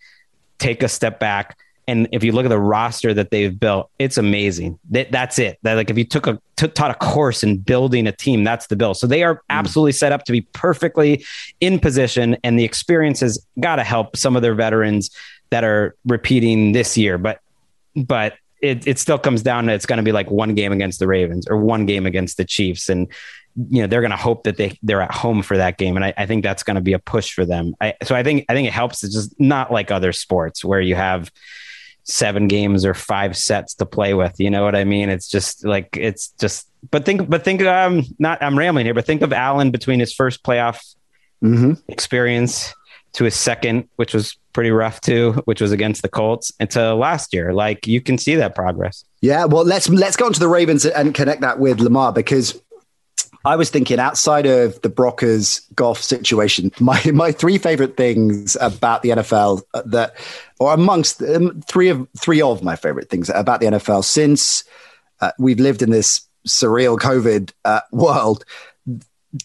[0.57, 1.57] take a step back.
[1.87, 4.77] And if you look at the roster that they've built, it's amazing.
[4.91, 5.57] That, that's it.
[5.63, 8.67] That like if you took a t- taught a course in building a team, that's
[8.67, 8.93] the bill.
[8.93, 9.41] So they are mm.
[9.49, 11.25] absolutely set up to be perfectly
[11.61, 15.09] in position, and the experience has got to help some of their veterans
[15.49, 17.17] that are repeating this year.
[17.17, 17.39] But
[17.95, 20.99] but it, it still comes down to it's going to be like one game against
[20.99, 22.89] the Ravens or one game against the Chiefs.
[22.89, 23.07] And,
[23.55, 25.95] you know, they're going to hope that they, they're at home for that game.
[25.95, 27.75] And I, I think that's going to be a push for them.
[27.81, 29.03] I, so I think, I think it helps.
[29.03, 31.31] It's just not like other sports where you have
[32.03, 34.39] seven games or five sets to play with.
[34.39, 35.09] You know what I mean?
[35.09, 39.05] It's just like, it's just, but think, but think, um, not, I'm rambling here, but
[39.05, 40.79] think of Allen between his first playoff
[41.43, 41.73] mm-hmm.
[41.87, 42.73] experience
[43.13, 46.93] to his second, which was pretty rough too, which was against the Colts, and to
[46.93, 47.53] last year.
[47.53, 49.03] Like you can see that progress.
[49.21, 52.61] Yeah, well, let's let's go on to the Ravens and connect that with Lamar because
[53.45, 59.01] I was thinking outside of the Brockers golf situation, my my three favorite things about
[59.01, 60.15] the NFL that,
[60.59, 64.63] or amongst um, three of three of my favorite things about the NFL since
[65.21, 68.45] uh, we've lived in this surreal COVID uh, world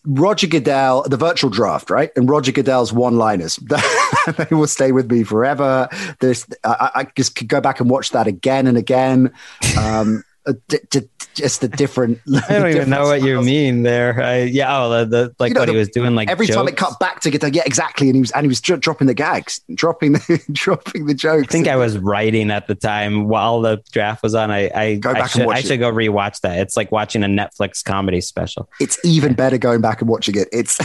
[0.06, 2.10] Roger Goodell, the virtual draft, right?
[2.16, 3.56] And Roger Goodell's one-liners,
[4.36, 5.88] they will stay with me forever.
[6.20, 9.32] There's, I, I, just could go back and watch that again and again.
[9.78, 10.24] Um,
[10.68, 12.20] d- d- just the different.
[12.48, 14.22] I don't even know what you mean there.
[14.22, 16.46] I, yeah, oh, the, the like you know, what the, he was doing, like every
[16.46, 16.56] jokes.
[16.56, 18.76] time it cut back to get yeah, exactly, and he was and he was dro-
[18.76, 21.48] dropping the gags, dropping the dropping the jokes.
[21.48, 24.50] I think I was writing at the time while the draft was on.
[24.50, 26.58] I I, go back I should, I should go rewatch that.
[26.58, 28.68] It's like watching a Netflix comedy special.
[28.80, 30.48] It's even better going back and watching it.
[30.52, 30.78] It's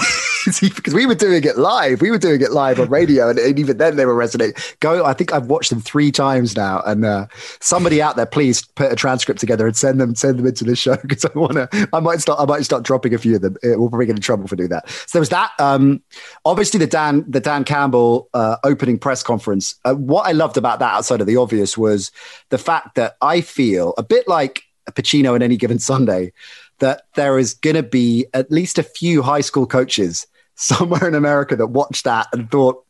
[0.62, 2.02] because we were doing it live.
[2.02, 4.56] We were doing it live on radio, and, and, even then they were resonating.
[4.80, 7.28] Go, I think I've watched them three times now, and uh,
[7.60, 10.76] somebody out there, please put a transcript together and send them send them into the
[10.76, 11.90] show because I want to.
[11.94, 12.40] I might start.
[12.40, 13.58] I might start dropping a few of them.
[13.64, 14.90] We'll probably get in trouble for doing that.
[14.90, 15.52] So there was that.
[15.60, 16.02] Um,
[16.46, 19.76] obviously, the Dan the Dan Campbell uh, opening press conference.
[19.86, 22.12] Uh, what I loved about that, outside of the obvious, was
[22.50, 26.34] the fact that I feel a bit like a Pacino in any given Sunday
[26.80, 30.26] that there is going to be at least a few high school coaches
[30.56, 32.84] somewhere in America that watched that and thought,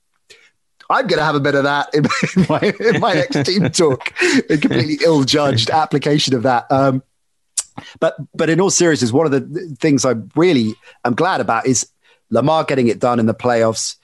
[0.90, 2.04] I'm going to have a bit of that in,
[2.50, 4.12] my, in my next team talk.
[4.50, 6.66] A completely ill-judged application of that.
[6.72, 7.04] Um,
[8.00, 10.76] but but in all seriousness, one of the things I really
[11.06, 11.90] am glad about is
[12.30, 13.96] Lamar getting it done in the playoffs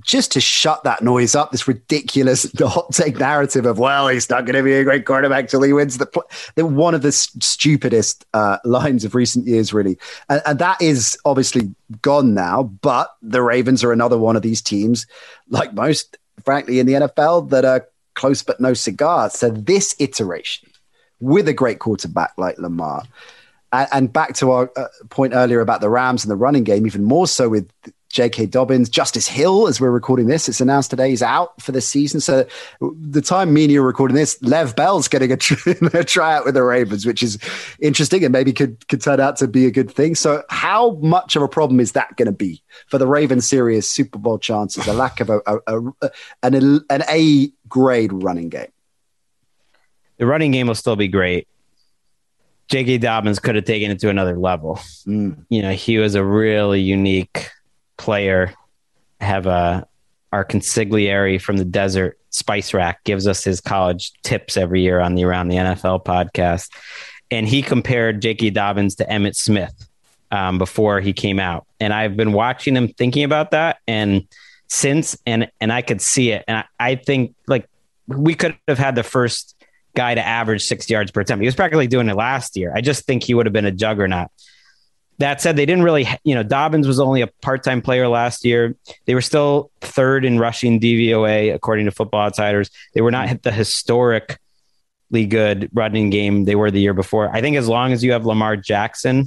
[0.00, 4.46] just to shut that noise up, this ridiculous hot take narrative of, well, he's not
[4.46, 6.22] going to be a great quarterback till he wins the play.
[6.56, 9.98] One of the stupidest uh, lines of recent years, really.
[10.28, 14.62] And, and, that is obviously gone now, but the Ravens are another one of these
[14.62, 15.06] teams,
[15.48, 19.30] like most, frankly, in the NFL, that are close but no cigar.
[19.30, 20.70] So this iteration
[21.22, 23.04] with a great quarterback like Lamar,
[23.72, 26.86] and, and back to our uh, point earlier about the Rams and the running game,
[26.86, 27.70] even more so with
[28.12, 28.46] J.K.
[28.46, 32.20] Dobbins, Justice Hill, as we're recording this, it's announced today he's out for the season.
[32.20, 32.44] So
[32.80, 35.38] the time me and you are recording this, Le'Veon Bell's getting a,
[35.98, 37.38] a tryout with the Ravens, which is
[37.80, 40.14] interesting and maybe could could turn out to be a good thing.
[40.14, 43.90] So how much of a problem is that going to be for the Ravens' serious
[43.90, 44.86] Super Bowl chances?
[44.86, 46.10] A lack of a, a, a
[46.42, 48.72] an an A grade running game.
[50.22, 51.48] The running game will still be great.
[52.68, 52.98] J.K.
[52.98, 54.76] Dobbins could have taken it to another level.
[55.04, 55.44] Mm.
[55.48, 57.50] You know, he was a really unique
[57.96, 58.54] player
[59.20, 59.84] have a
[60.30, 65.16] our consigliere from the desert spice rack gives us his college tips every year on
[65.16, 66.70] the around the nfl podcast
[67.30, 69.88] and he compared j.k dobbins to emmitt smith
[70.32, 74.26] um, before he came out and i've been watching him thinking about that and
[74.66, 77.68] since and and i could see it and I, I think like
[78.08, 79.54] we could have had the first
[79.94, 82.80] guy to average six yards per attempt he was practically doing it last year i
[82.80, 84.28] just think he would have been a juggernaut
[85.18, 88.44] that said, they didn't really, you know, Dobbins was only a part time player last
[88.44, 88.74] year.
[89.04, 92.70] They were still third in rushing DVOA, according to Football Outsiders.
[92.94, 94.38] They were not the historically
[95.28, 97.30] good running game they were the year before.
[97.34, 99.26] I think as long as you have Lamar Jackson,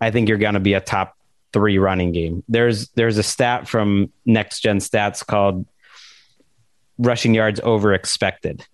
[0.00, 1.14] I think you're going to be a top
[1.52, 2.42] three running game.
[2.48, 5.66] There's there's a stat from Next Gen Stats called
[6.98, 8.64] rushing yards over expected.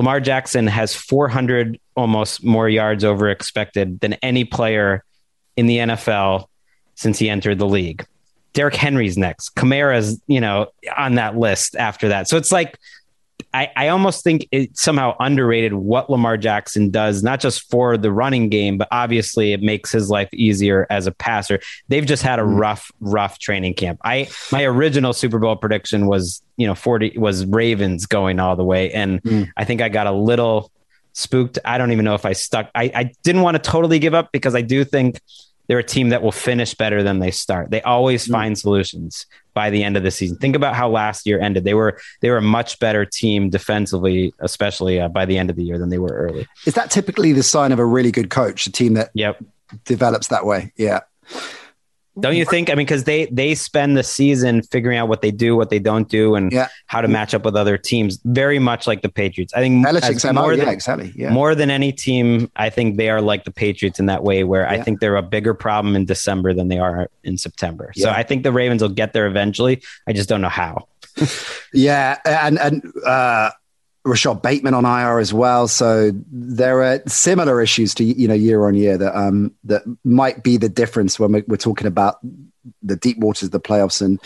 [0.00, 5.04] Lamar Jackson has 400 almost more yards over expected than any player
[5.58, 6.46] in the NFL
[6.94, 8.06] since he entered the league.
[8.54, 9.54] Derrick Henry's next.
[9.56, 12.28] Kamara's, you know, on that list after that.
[12.28, 12.78] So it's like
[13.52, 18.12] I, I almost think it's somehow underrated what Lamar Jackson does, not just for the
[18.12, 21.60] running game, but obviously it makes his life easier as a passer.
[21.88, 22.58] They've just had a mm.
[22.58, 24.00] rough, rough training camp.
[24.04, 28.64] I my original Super Bowl prediction was, you know, 40 was Ravens going all the
[28.64, 28.92] way.
[28.92, 29.48] And mm.
[29.56, 30.70] I think I got a little
[31.12, 31.58] spooked.
[31.64, 32.70] I don't even know if I stuck.
[32.74, 35.20] I, I didn't want to totally give up because I do think
[35.66, 37.70] they're a team that will finish better than they start.
[37.70, 40.36] They always mm find solutions by the end of the season.
[40.36, 41.64] Think about how last year ended.
[41.64, 45.56] They were they were a much better team defensively, especially uh, by the end of
[45.56, 46.46] the year than they were early.
[46.66, 49.42] Is that typically the sign of a really good coach, a team that yep.
[49.84, 50.72] develops that way?
[50.76, 51.00] Yeah.
[52.18, 52.70] Don't you think?
[52.70, 55.78] I mean, because they they spend the season figuring out what they do, what they
[55.78, 56.68] don't do, and yeah.
[56.86, 58.18] how to match up with other teams.
[58.24, 59.52] Very much like the Patriots.
[59.54, 59.74] I think
[60.34, 61.12] more than, yeah, exactly.
[61.14, 61.30] Yeah.
[61.30, 64.70] More than any team, I think they are like the Patriots in that way, where.
[64.70, 67.92] I think they're a bigger problem in December than they are in September.
[67.96, 69.82] So I think the Ravens will get there eventually.
[70.06, 70.86] I just don't know how.
[71.74, 73.50] yeah, and and uh,
[74.04, 75.68] Rashod Bateman on IR as well.
[75.68, 80.42] So there are similar issues to you know year on year that um that might
[80.42, 82.18] be the difference when we're, we're talking about
[82.82, 84.20] the deep waters of the playoffs and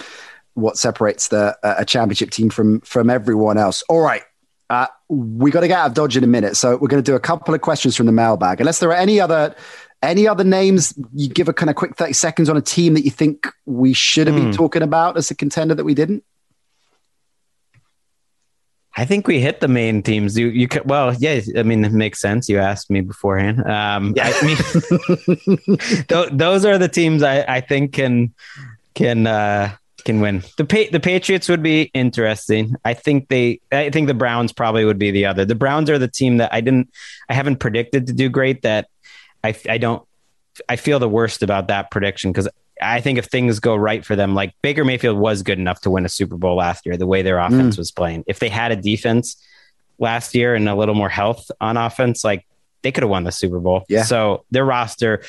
[0.55, 3.83] what separates the a championship team from from everyone else.
[3.89, 4.23] All right.
[4.71, 7.11] Uh, we got to get out of Dodge in a minute, so we're going to
[7.11, 8.61] do a couple of questions from the mailbag.
[8.61, 9.55] Unless there are any other
[10.03, 13.05] any other names, you give a kind of quick thirty seconds on a team that
[13.05, 14.41] you think we should have mm.
[14.41, 14.57] been hmm.
[14.57, 16.25] talking about as a contender that we didn't.
[18.97, 20.39] I think we hit the main teams.
[20.39, 21.41] You, you could, well, yeah.
[21.57, 22.49] I mean, it makes sense.
[22.49, 23.65] You asked me beforehand.
[23.65, 24.33] Um, yeah.
[24.33, 24.57] I mean,
[26.09, 28.33] th- those are the teams I, I think can
[28.95, 29.75] can uh,
[30.05, 30.45] can win.
[30.57, 32.77] The pa- the Patriots would be interesting.
[32.85, 33.61] I think they.
[33.73, 35.45] I think the Browns probably would be the other.
[35.45, 36.91] The Browns are the team that I didn't.
[37.29, 38.63] I haven't predicted to do great.
[38.63, 38.89] That
[39.43, 40.07] I I don't.
[40.69, 42.49] I feel the worst about that prediction because
[42.83, 45.91] I think if things go right for them, like Baker Mayfield was good enough to
[45.91, 47.79] win a Super Bowl last year, the way their offense mm.
[47.79, 48.25] was playing.
[48.27, 49.37] If they had a defense
[49.99, 52.47] last year and a little more health on offense, like
[52.83, 53.85] they could have won the Super Bowl.
[53.89, 54.03] Yeah.
[54.03, 55.23] So their roster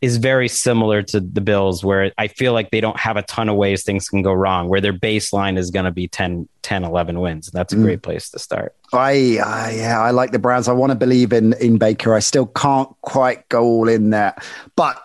[0.00, 3.50] is very similar to the Bills, where I feel like they don't have a ton
[3.50, 6.84] of ways things can go wrong, where their baseline is going to be 10, 10,
[6.84, 7.50] 11 wins.
[7.52, 7.82] That's a mm.
[7.82, 8.74] great place to start.
[8.94, 10.68] I, I, yeah, I like the Browns.
[10.68, 12.14] I want to believe in, in Baker.
[12.14, 14.34] I still can't quite go all in there,
[14.74, 15.02] but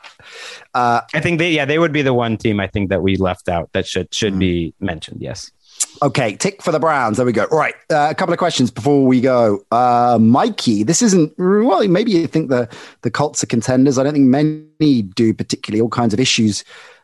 [0.76, 3.16] uh, I think they, yeah, they would be the one team I think that we
[3.16, 4.40] left out that should should mm.
[4.40, 5.22] be mentioned.
[5.22, 5.50] Yes.
[6.02, 7.16] Okay, tick for the Browns.
[7.18, 7.48] There we go.
[7.50, 9.64] Right, uh, a couple of questions before we go.
[9.72, 11.88] Uh, Mikey, this isn't well.
[11.88, 12.68] Maybe you think the
[13.04, 13.98] the Colts are contenders.
[13.98, 16.64] I don't think many do, particularly all kinds of issues.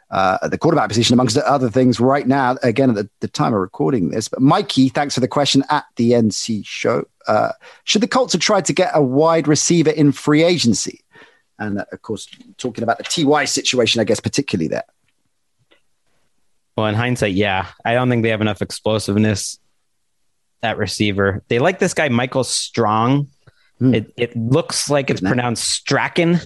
[0.09, 3.53] Uh, at the quarterback position, amongst other things, right now, again, at the, the, time
[3.53, 4.27] of recording this.
[4.27, 7.05] But Mikey, thanks for the question at the NC show.
[7.29, 7.53] Uh,
[7.85, 10.99] should the Colts have tried to get a wide receiver in free agency?
[11.61, 14.83] And uh, of course talking about the Ty situation, I guess particularly there.
[16.75, 19.59] Well, in hindsight, yeah, I don't think they have enough explosiveness
[20.63, 21.43] at receiver.
[21.47, 23.27] They like this guy Michael Strong.
[23.79, 23.93] Hmm.
[23.93, 26.39] It it looks like it's pronounced Strachan.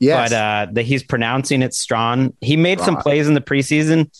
[0.00, 0.30] Yes.
[0.30, 2.32] But uh, that he's pronouncing it strong.
[2.40, 4.10] He made some plays in the preseason.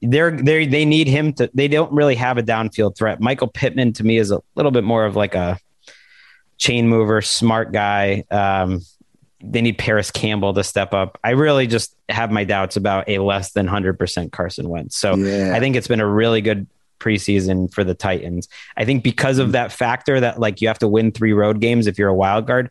[0.00, 1.50] They're they they need him to.
[1.52, 3.20] They don't really have a downfield threat.
[3.20, 5.58] Michael Pittman to me is a little bit more of like a
[6.56, 8.24] chain mover, smart guy.
[8.30, 8.80] Um,
[9.42, 11.18] they need Parris Campbell to step up.
[11.24, 14.96] I really just have my doubts about a less than 100% Carson Wentz.
[14.96, 15.52] So yeah.
[15.54, 16.66] I think it's been a really good
[16.98, 18.48] preseason for the Titans.
[18.76, 21.86] I think because of that factor that like you have to win three road games
[21.86, 22.70] if you're a wild card,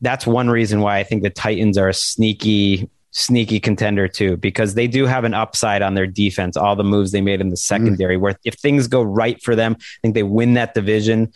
[0.00, 4.74] that's one reason why I think the Titans are a sneaky sneaky contender too because
[4.74, 7.56] they do have an upside on their defense all the moves they made in the
[7.56, 8.20] secondary mm.
[8.20, 11.32] where if things go right for them I think they win that division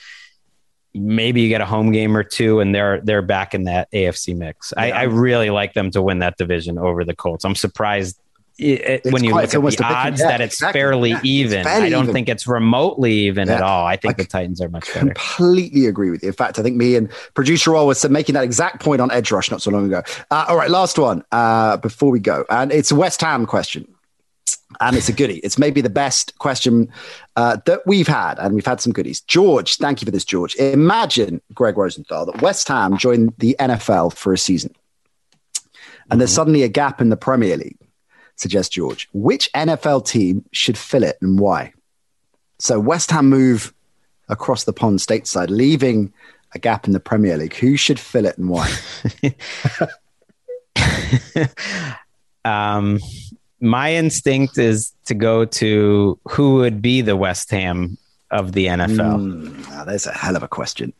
[0.94, 4.36] maybe you get a home game or two and they're they're back in that AFC
[4.36, 4.72] mix.
[4.76, 4.82] Yeah.
[4.82, 7.44] I, I, really like them to win that division over the Colts.
[7.44, 8.18] I'm surprised
[8.58, 10.78] it, when you quite, look at the odds yeah, that it's exactly.
[10.78, 11.60] fairly yeah, even.
[11.60, 12.14] It's fairly I don't even.
[12.14, 13.86] think it's remotely even at all.
[13.86, 15.10] I think I the Titans are much better.
[15.10, 16.28] I completely agree with you.
[16.28, 19.32] In fact, I think me and producer Roll was making that exact point on Edge
[19.32, 20.02] Rush not so long ago.
[20.30, 23.91] Uh, all right, last one uh, before we go, and it's a West Ham question
[24.80, 25.38] and it's a goodie.
[25.38, 26.88] It's maybe the best question
[27.36, 29.20] uh, that we've had, and we've had some goodies.
[29.20, 30.54] George, thank you for this, George.
[30.56, 34.74] Imagine, Gregg Rosenthal, that West Ham joined the NFL for a season,
[35.54, 36.18] and mm-hmm.
[36.18, 37.78] there's suddenly a gap in the Premier League,
[38.36, 39.08] suggests George.
[39.12, 41.72] Which NFL team should fill it and why?
[42.58, 43.74] So West Ham move
[44.28, 46.12] across the pond stateside, leaving
[46.54, 47.56] a gap in the Premier League.
[47.56, 48.70] Who should fill it and why?
[52.44, 53.00] um,
[53.62, 57.96] my instinct is to go to who would be the West Ham
[58.30, 59.20] of the NFL.
[59.20, 60.92] Mm, that's a hell of a question.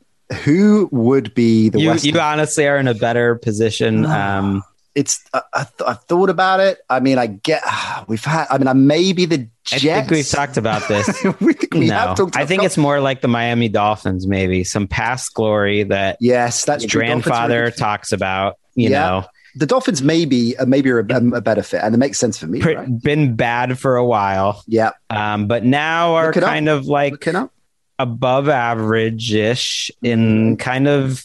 [0.45, 4.07] Who would be the you, West You honestly are in a better position.
[4.07, 4.63] Um,
[4.95, 6.79] it's I, I th- I've thought about it.
[6.89, 7.63] I mean, I get
[8.07, 8.47] we've had.
[8.51, 9.85] I mean, I maybe the Jets.
[9.85, 11.25] I think we've talked about this.
[11.41, 14.27] we, we no, I think it's more like the Miami Dolphins.
[14.27, 18.59] Maybe some past glory that yes, that's your grandfather talks about.
[18.75, 19.01] You yeah.
[19.01, 22.39] know, the Dolphins maybe uh, maybe are a, a, better fit, and it makes sense
[22.39, 22.61] for me.
[22.61, 23.03] Right?
[23.03, 26.81] Been bad for a while, yeah, um, but now are kind up.
[26.81, 27.27] of like
[27.99, 30.55] above average ish in mm-hmm.
[30.57, 31.25] kind of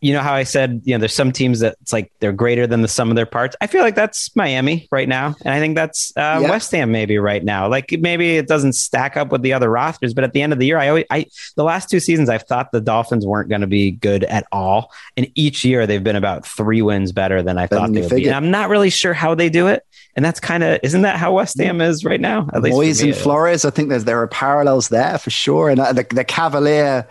[0.00, 2.66] you know how I said, you know, there's some teams that it's like they're greater
[2.66, 3.56] than the sum of their parts.
[3.60, 6.50] I feel like that's Miami right now, and I think that's uh, yeah.
[6.50, 7.68] West Ham maybe right now.
[7.68, 10.58] Like maybe it doesn't stack up with the other rosters, but at the end of
[10.58, 11.26] the year, I always, I
[11.56, 14.92] the last two seasons I've thought the Dolphins weren't going to be good at all,
[15.16, 18.10] and each year they've been about three wins better than I better thought they would
[18.10, 18.24] figured.
[18.24, 18.28] be.
[18.28, 19.84] And I'm not really sure how they do it,
[20.14, 22.48] and that's kind of isn't that how West Ham is right now?
[22.52, 25.80] At least Moyes and Flores, I think there's there are parallels there for sure, and
[25.80, 27.08] uh, the, the Cavalier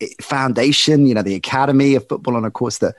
[0.00, 2.94] the foundation, you know, the academy of football, and of course the,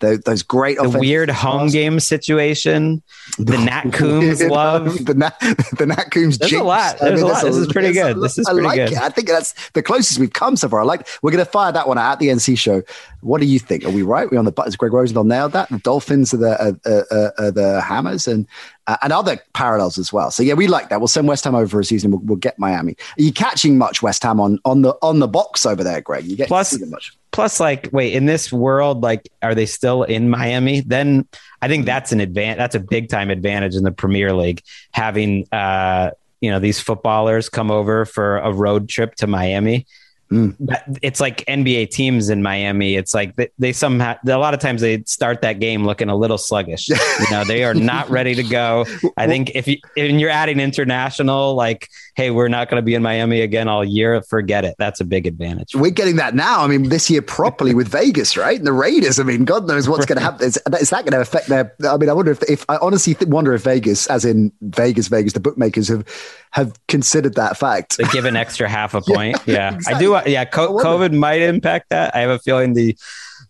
[0.00, 3.02] the those great the weird home game situation,
[3.38, 5.38] the Nat Coombs love, the Nat
[5.78, 6.38] the Nat Coombs.
[6.38, 6.62] There's jinx.
[6.62, 6.98] a lot.
[6.98, 7.44] There's I mean, a lot.
[7.44, 8.20] This is pretty good.
[8.20, 8.92] This is pretty like good.
[8.92, 8.98] It.
[8.98, 10.80] I think that's the closest we've come so far.
[10.80, 11.08] I like.
[11.22, 12.82] We're going to fire that one out at the NC show.
[13.20, 13.84] What do you think?
[13.84, 14.26] Are we right?
[14.26, 14.76] Are we on the buttons?
[14.76, 15.68] Gregg Rosenthal nailed that.
[15.70, 18.46] The Dolphins are the uh, uh, the Hammers and
[18.86, 20.30] and other parallels as well.
[20.30, 21.00] So yeah, we like that.
[21.00, 22.10] We'll send West Ham over for a season.
[22.10, 22.96] We'll, we'll, get Miami.
[23.18, 26.24] Are you catching much West Ham on on the on the box over there, Gregg?
[26.24, 27.16] You get plus much.
[27.30, 30.82] Plus, like, wait, in this world, like, are they still in Miami?
[30.82, 31.26] Then
[31.60, 32.58] I think that's an advantage.
[32.58, 34.62] That's a big time advantage in the Premier League
[34.92, 36.10] having uh,
[36.40, 39.86] you know these footballers come over for a road trip to Miami.
[40.34, 40.98] Mm.
[41.00, 42.96] It's like NBA teams in Miami.
[42.96, 46.16] It's like they, they somehow a lot of times they start that game looking a
[46.16, 46.88] little sluggish.
[46.88, 46.96] you
[47.30, 48.84] know, they are not ready to go.
[49.16, 52.94] I think if you and you're adding international, like, hey, we're not going to be
[52.94, 54.22] in Miami again all year.
[54.22, 54.76] Forget it.
[54.78, 55.74] That's a big advantage.
[55.74, 56.62] We're getting that now.
[56.62, 58.56] I mean, this year properly with Vegas, right?
[58.56, 59.18] And the Raiders.
[59.18, 60.46] I mean, God knows what's going to happen.
[60.46, 61.74] Is, is that going to affect their?
[61.88, 65.32] I mean, I wonder if if I honestly wonder if Vegas, as in Vegas, Vegas,
[65.32, 66.06] the bookmakers have
[66.52, 67.96] have considered that fact.
[67.96, 69.38] They give an extra half a point.
[69.46, 69.74] yeah, yeah.
[69.74, 69.94] Exactly.
[69.94, 72.14] I do yeah, co- COVID might impact that.
[72.14, 72.96] I have a feeling the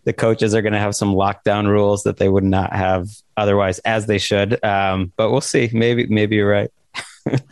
[0.05, 3.79] the coaches are going to have some lockdown rules that they would not have otherwise,
[3.81, 4.63] as they should.
[4.65, 5.71] Um, but we'll see.
[5.73, 6.71] Maybe maybe you're right.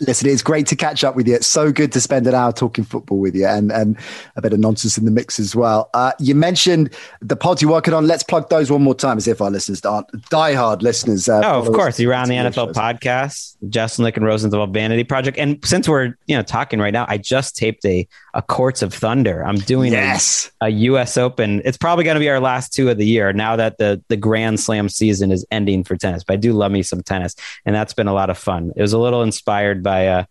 [0.00, 1.34] Listen, it's great to catch up with you.
[1.34, 3.96] It's so good to spend an hour talking football with you and, and
[4.36, 5.88] a bit of nonsense in the mix as well.
[5.94, 8.06] Uh, you mentioned the pods you're working on.
[8.06, 11.28] Let's plug those one more time as if our listeners aren't diehard listeners.
[11.28, 11.98] Uh, oh, of course.
[11.98, 12.76] You're on the NFL shows.
[12.76, 15.38] podcast, Jeselnik and Rosenthal Vanity Project.
[15.38, 18.92] And since we're, you know, talking right now, I just taped a, a Courts of
[18.92, 19.44] Thunder.
[19.44, 20.50] I'm doing yes.
[20.60, 21.62] a, a US Open.
[21.64, 24.16] It's probably going to be our last two of the year now that the, the
[24.16, 26.24] Grand Slam season is ending for tennis.
[26.24, 27.34] But I do love me some tennis.
[27.64, 28.72] And that's been a lot of fun.
[28.74, 30.24] It was a little inspired by uh,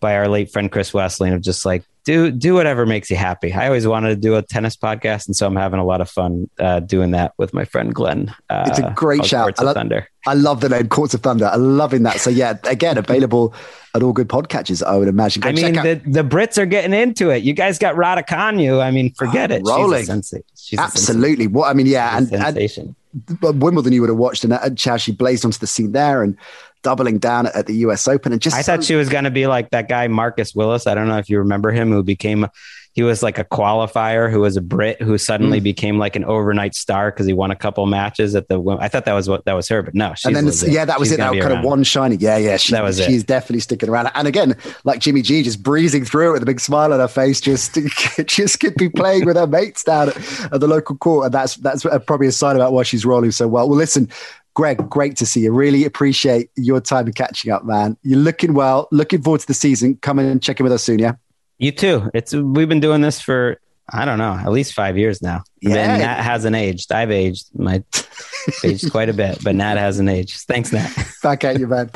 [0.00, 3.52] by our late friend Chris Wesseling of just like do do whatever makes you happy.
[3.52, 6.08] I always wanted to do a tennis podcast, and so I'm having a lot of
[6.08, 8.34] fun uh, doing that with my friend Glenn.
[8.48, 9.54] Uh, it's a great shout.
[9.58, 10.08] I love, Thunder.
[10.24, 11.46] I love the name Courts of Thunder.
[11.46, 12.20] I'm loving that.
[12.20, 13.52] So yeah, again, available
[13.92, 14.84] at all good podcatchers.
[14.84, 15.40] I would imagine.
[15.42, 17.42] Go I mean, the, the Brits are getting into it.
[17.42, 18.80] You guys got Raducanu.
[18.80, 19.62] I mean, forget oh, it.
[19.66, 20.06] Rolling.
[20.06, 21.48] She's, She's Absolutely.
[21.48, 22.94] What I mean, yeah, and, and,
[23.40, 26.36] Wimbledon you would have watched, and, and how she blazed onto the scene there, and
[26.86, 29.30] doubling down at the US Open and just I so- thought she was going to
[29.32, 30.86] be like that guy Marcus Willis.
[30.86, 32.46] I don't know if you remember him who became
[32.92, 35.64] he was like a qualifier who was a Brit who suddenly mm.
[35.64, 38.58] became like an overnight star because he won a couple matches at the.
[38.80, 40.14] I thought that was what that was her, but no.
[40.24, 41.18] and then yeah, that was she's it.
[41.18, 41.58] That kind around.
[41.58, 42.16] of one shiny.
[42.16, 42.56] Yeah, yeah.
[42.56, 43.26] She, that was she's it.
[43.26, 44.10] definitely sticking around.
[44.14, 47.08] And again, like Jimmy G, just breezing through it with a big smile on her
[47.08, 47.76] face, just
[48.26, 50.16] just could be playing with her mates down at,
[50.50, 53.46] at the local court, and that's that's probably a sign about why she's rolling so
[53.46, 53.68] well.
[53.68, 54.08] Well, listen,
[54.56, 55.52] Gregg, great to see you.
[55.52, 57.94] Really appreciate your time and catching up, man.
[58.02, 58.88] You're looking well.
[58.90, 59.96] Looking forward to the season.
[59.96, 61.12] Come in and check in with us soon, yeah?
[61.58, 62.10] You too.
[62.14, 65.44] It's we've been doing this for I don't know, at least five years now.
[65.60, 65.76] Yeah.
[65.76, 66.90] And Nat hasn't aged.
[66.90, 67.48] I've aged.
[67.54, 67.84] My
[68.64, 70.40] aged quite a bit, but Nat hasn't aged.
[70.48, 70.90] Thanks, Nat.
[71.22, 71.90] Back at you, man.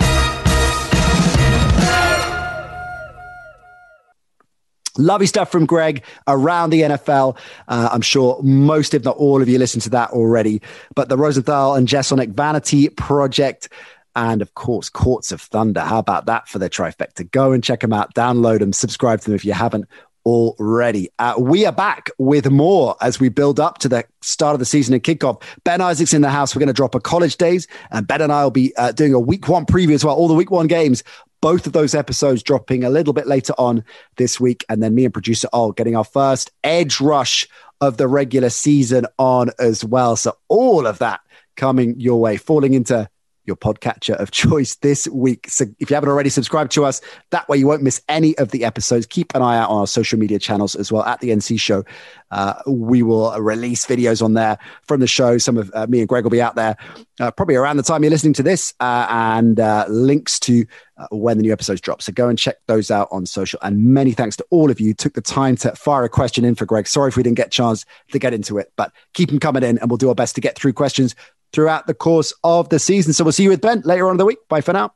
[5.01, 7.36] Lovely stuff from Gregg around the NFL.
[7.68, 10.61] Uh, I'm sure most, if not all of you, listened to that already.
[10.94, 13.68] But the Rosenthal and Jeselnik Vanity Project,
[14.14, 15.80] and of course, Courts of Thunder.
[15.80, 17.30] How about that for the trifecta?
[17.30, 19.86] Go and check them out, download them, subscribe to them if you haven't
[20.26, 21.09] already.
[21.18, 24.66] Uh, we are back with more as we build up to the start of the
[24.66, 25.42] season and kickoff.
[25.64, 26.55] Ben Isaac's in the house.
[26.55, 29.14] We're going to drop a college days, and Ben and I will be uh, doing
[29.14, 30.14] a week one preview as well.
[30.14, 31.03] All the week one games
[31.41, 33.84] both of those episodes dropping a little bit later on
[34.16, 34.64] this week.
[34.68, 37.49] And then me and producer Ol getting our first edge rush
[37.80, 40.16] of the regular season on as well.
[40.16, 41.20] So all of that
[41.57, 43.09] coming your way, falling into
[43.51, 45.48] your podcatcher of choice this week.
[45.51, 48.53] So if you haven't already subscribed to us, that way you won't miss any of
[48.53, 49.07] the episodes.
[49.07, 51.84] Keep an eye out on our social media channels as well at the NC Show.
[52.30, 55.36] Uh, we will release videos on there from the show.
[55.36, 56.76] Some of uh, me and Gregg will be out there
[57.20, 60.64] uh, probably around the time you're listening to this, uh, and uh, links to
[60.96, 62.03] uh, when the new episodes drop.
[62.03, 63.59] So go and check those out on social.
[63.62, 66.55] And many thanks to all of you took the time to fire a question in
[66.55, 66.86] for Gregg.
[66.86, 69.62] Sorry if we didn't get a chance to get into it, but keep them coming
[69.62, 71.14] in, and we'll do our best to get through questions
[71.53, 73.12] throughout the course of the season.
[73.12, 74.38] So we'll see you with Ben later on in the week.
[74.48, 74.92] Bye for now.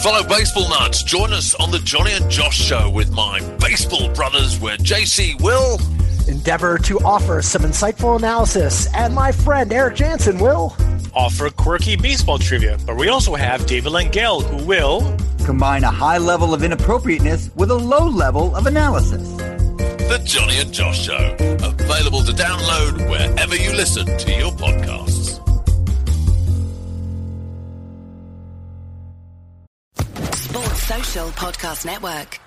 [0.00, 1.02] Follow Baseball Nuts.
[1.02, 5.78] Join us on the Johnny and Josh Show with my baseball brothers, where JC will
[6.28, 10.76] endeavor to offer some insightful analysis, and my friend Eric Jansen will
[11.14, 12.78] offer quirky baseball trivia.
[12.86, 17.70] But we also have David Langell, who will combine a high level of inappropriateness with
[17.70, 19.28] a low level of analysis.
[20.08, 21.36] The Johnny and Josh Show.
[21.62, 25.36] Available to download wherever you listen to your podcasts.
[30.34, 32.40] Sports Social Podcast Network.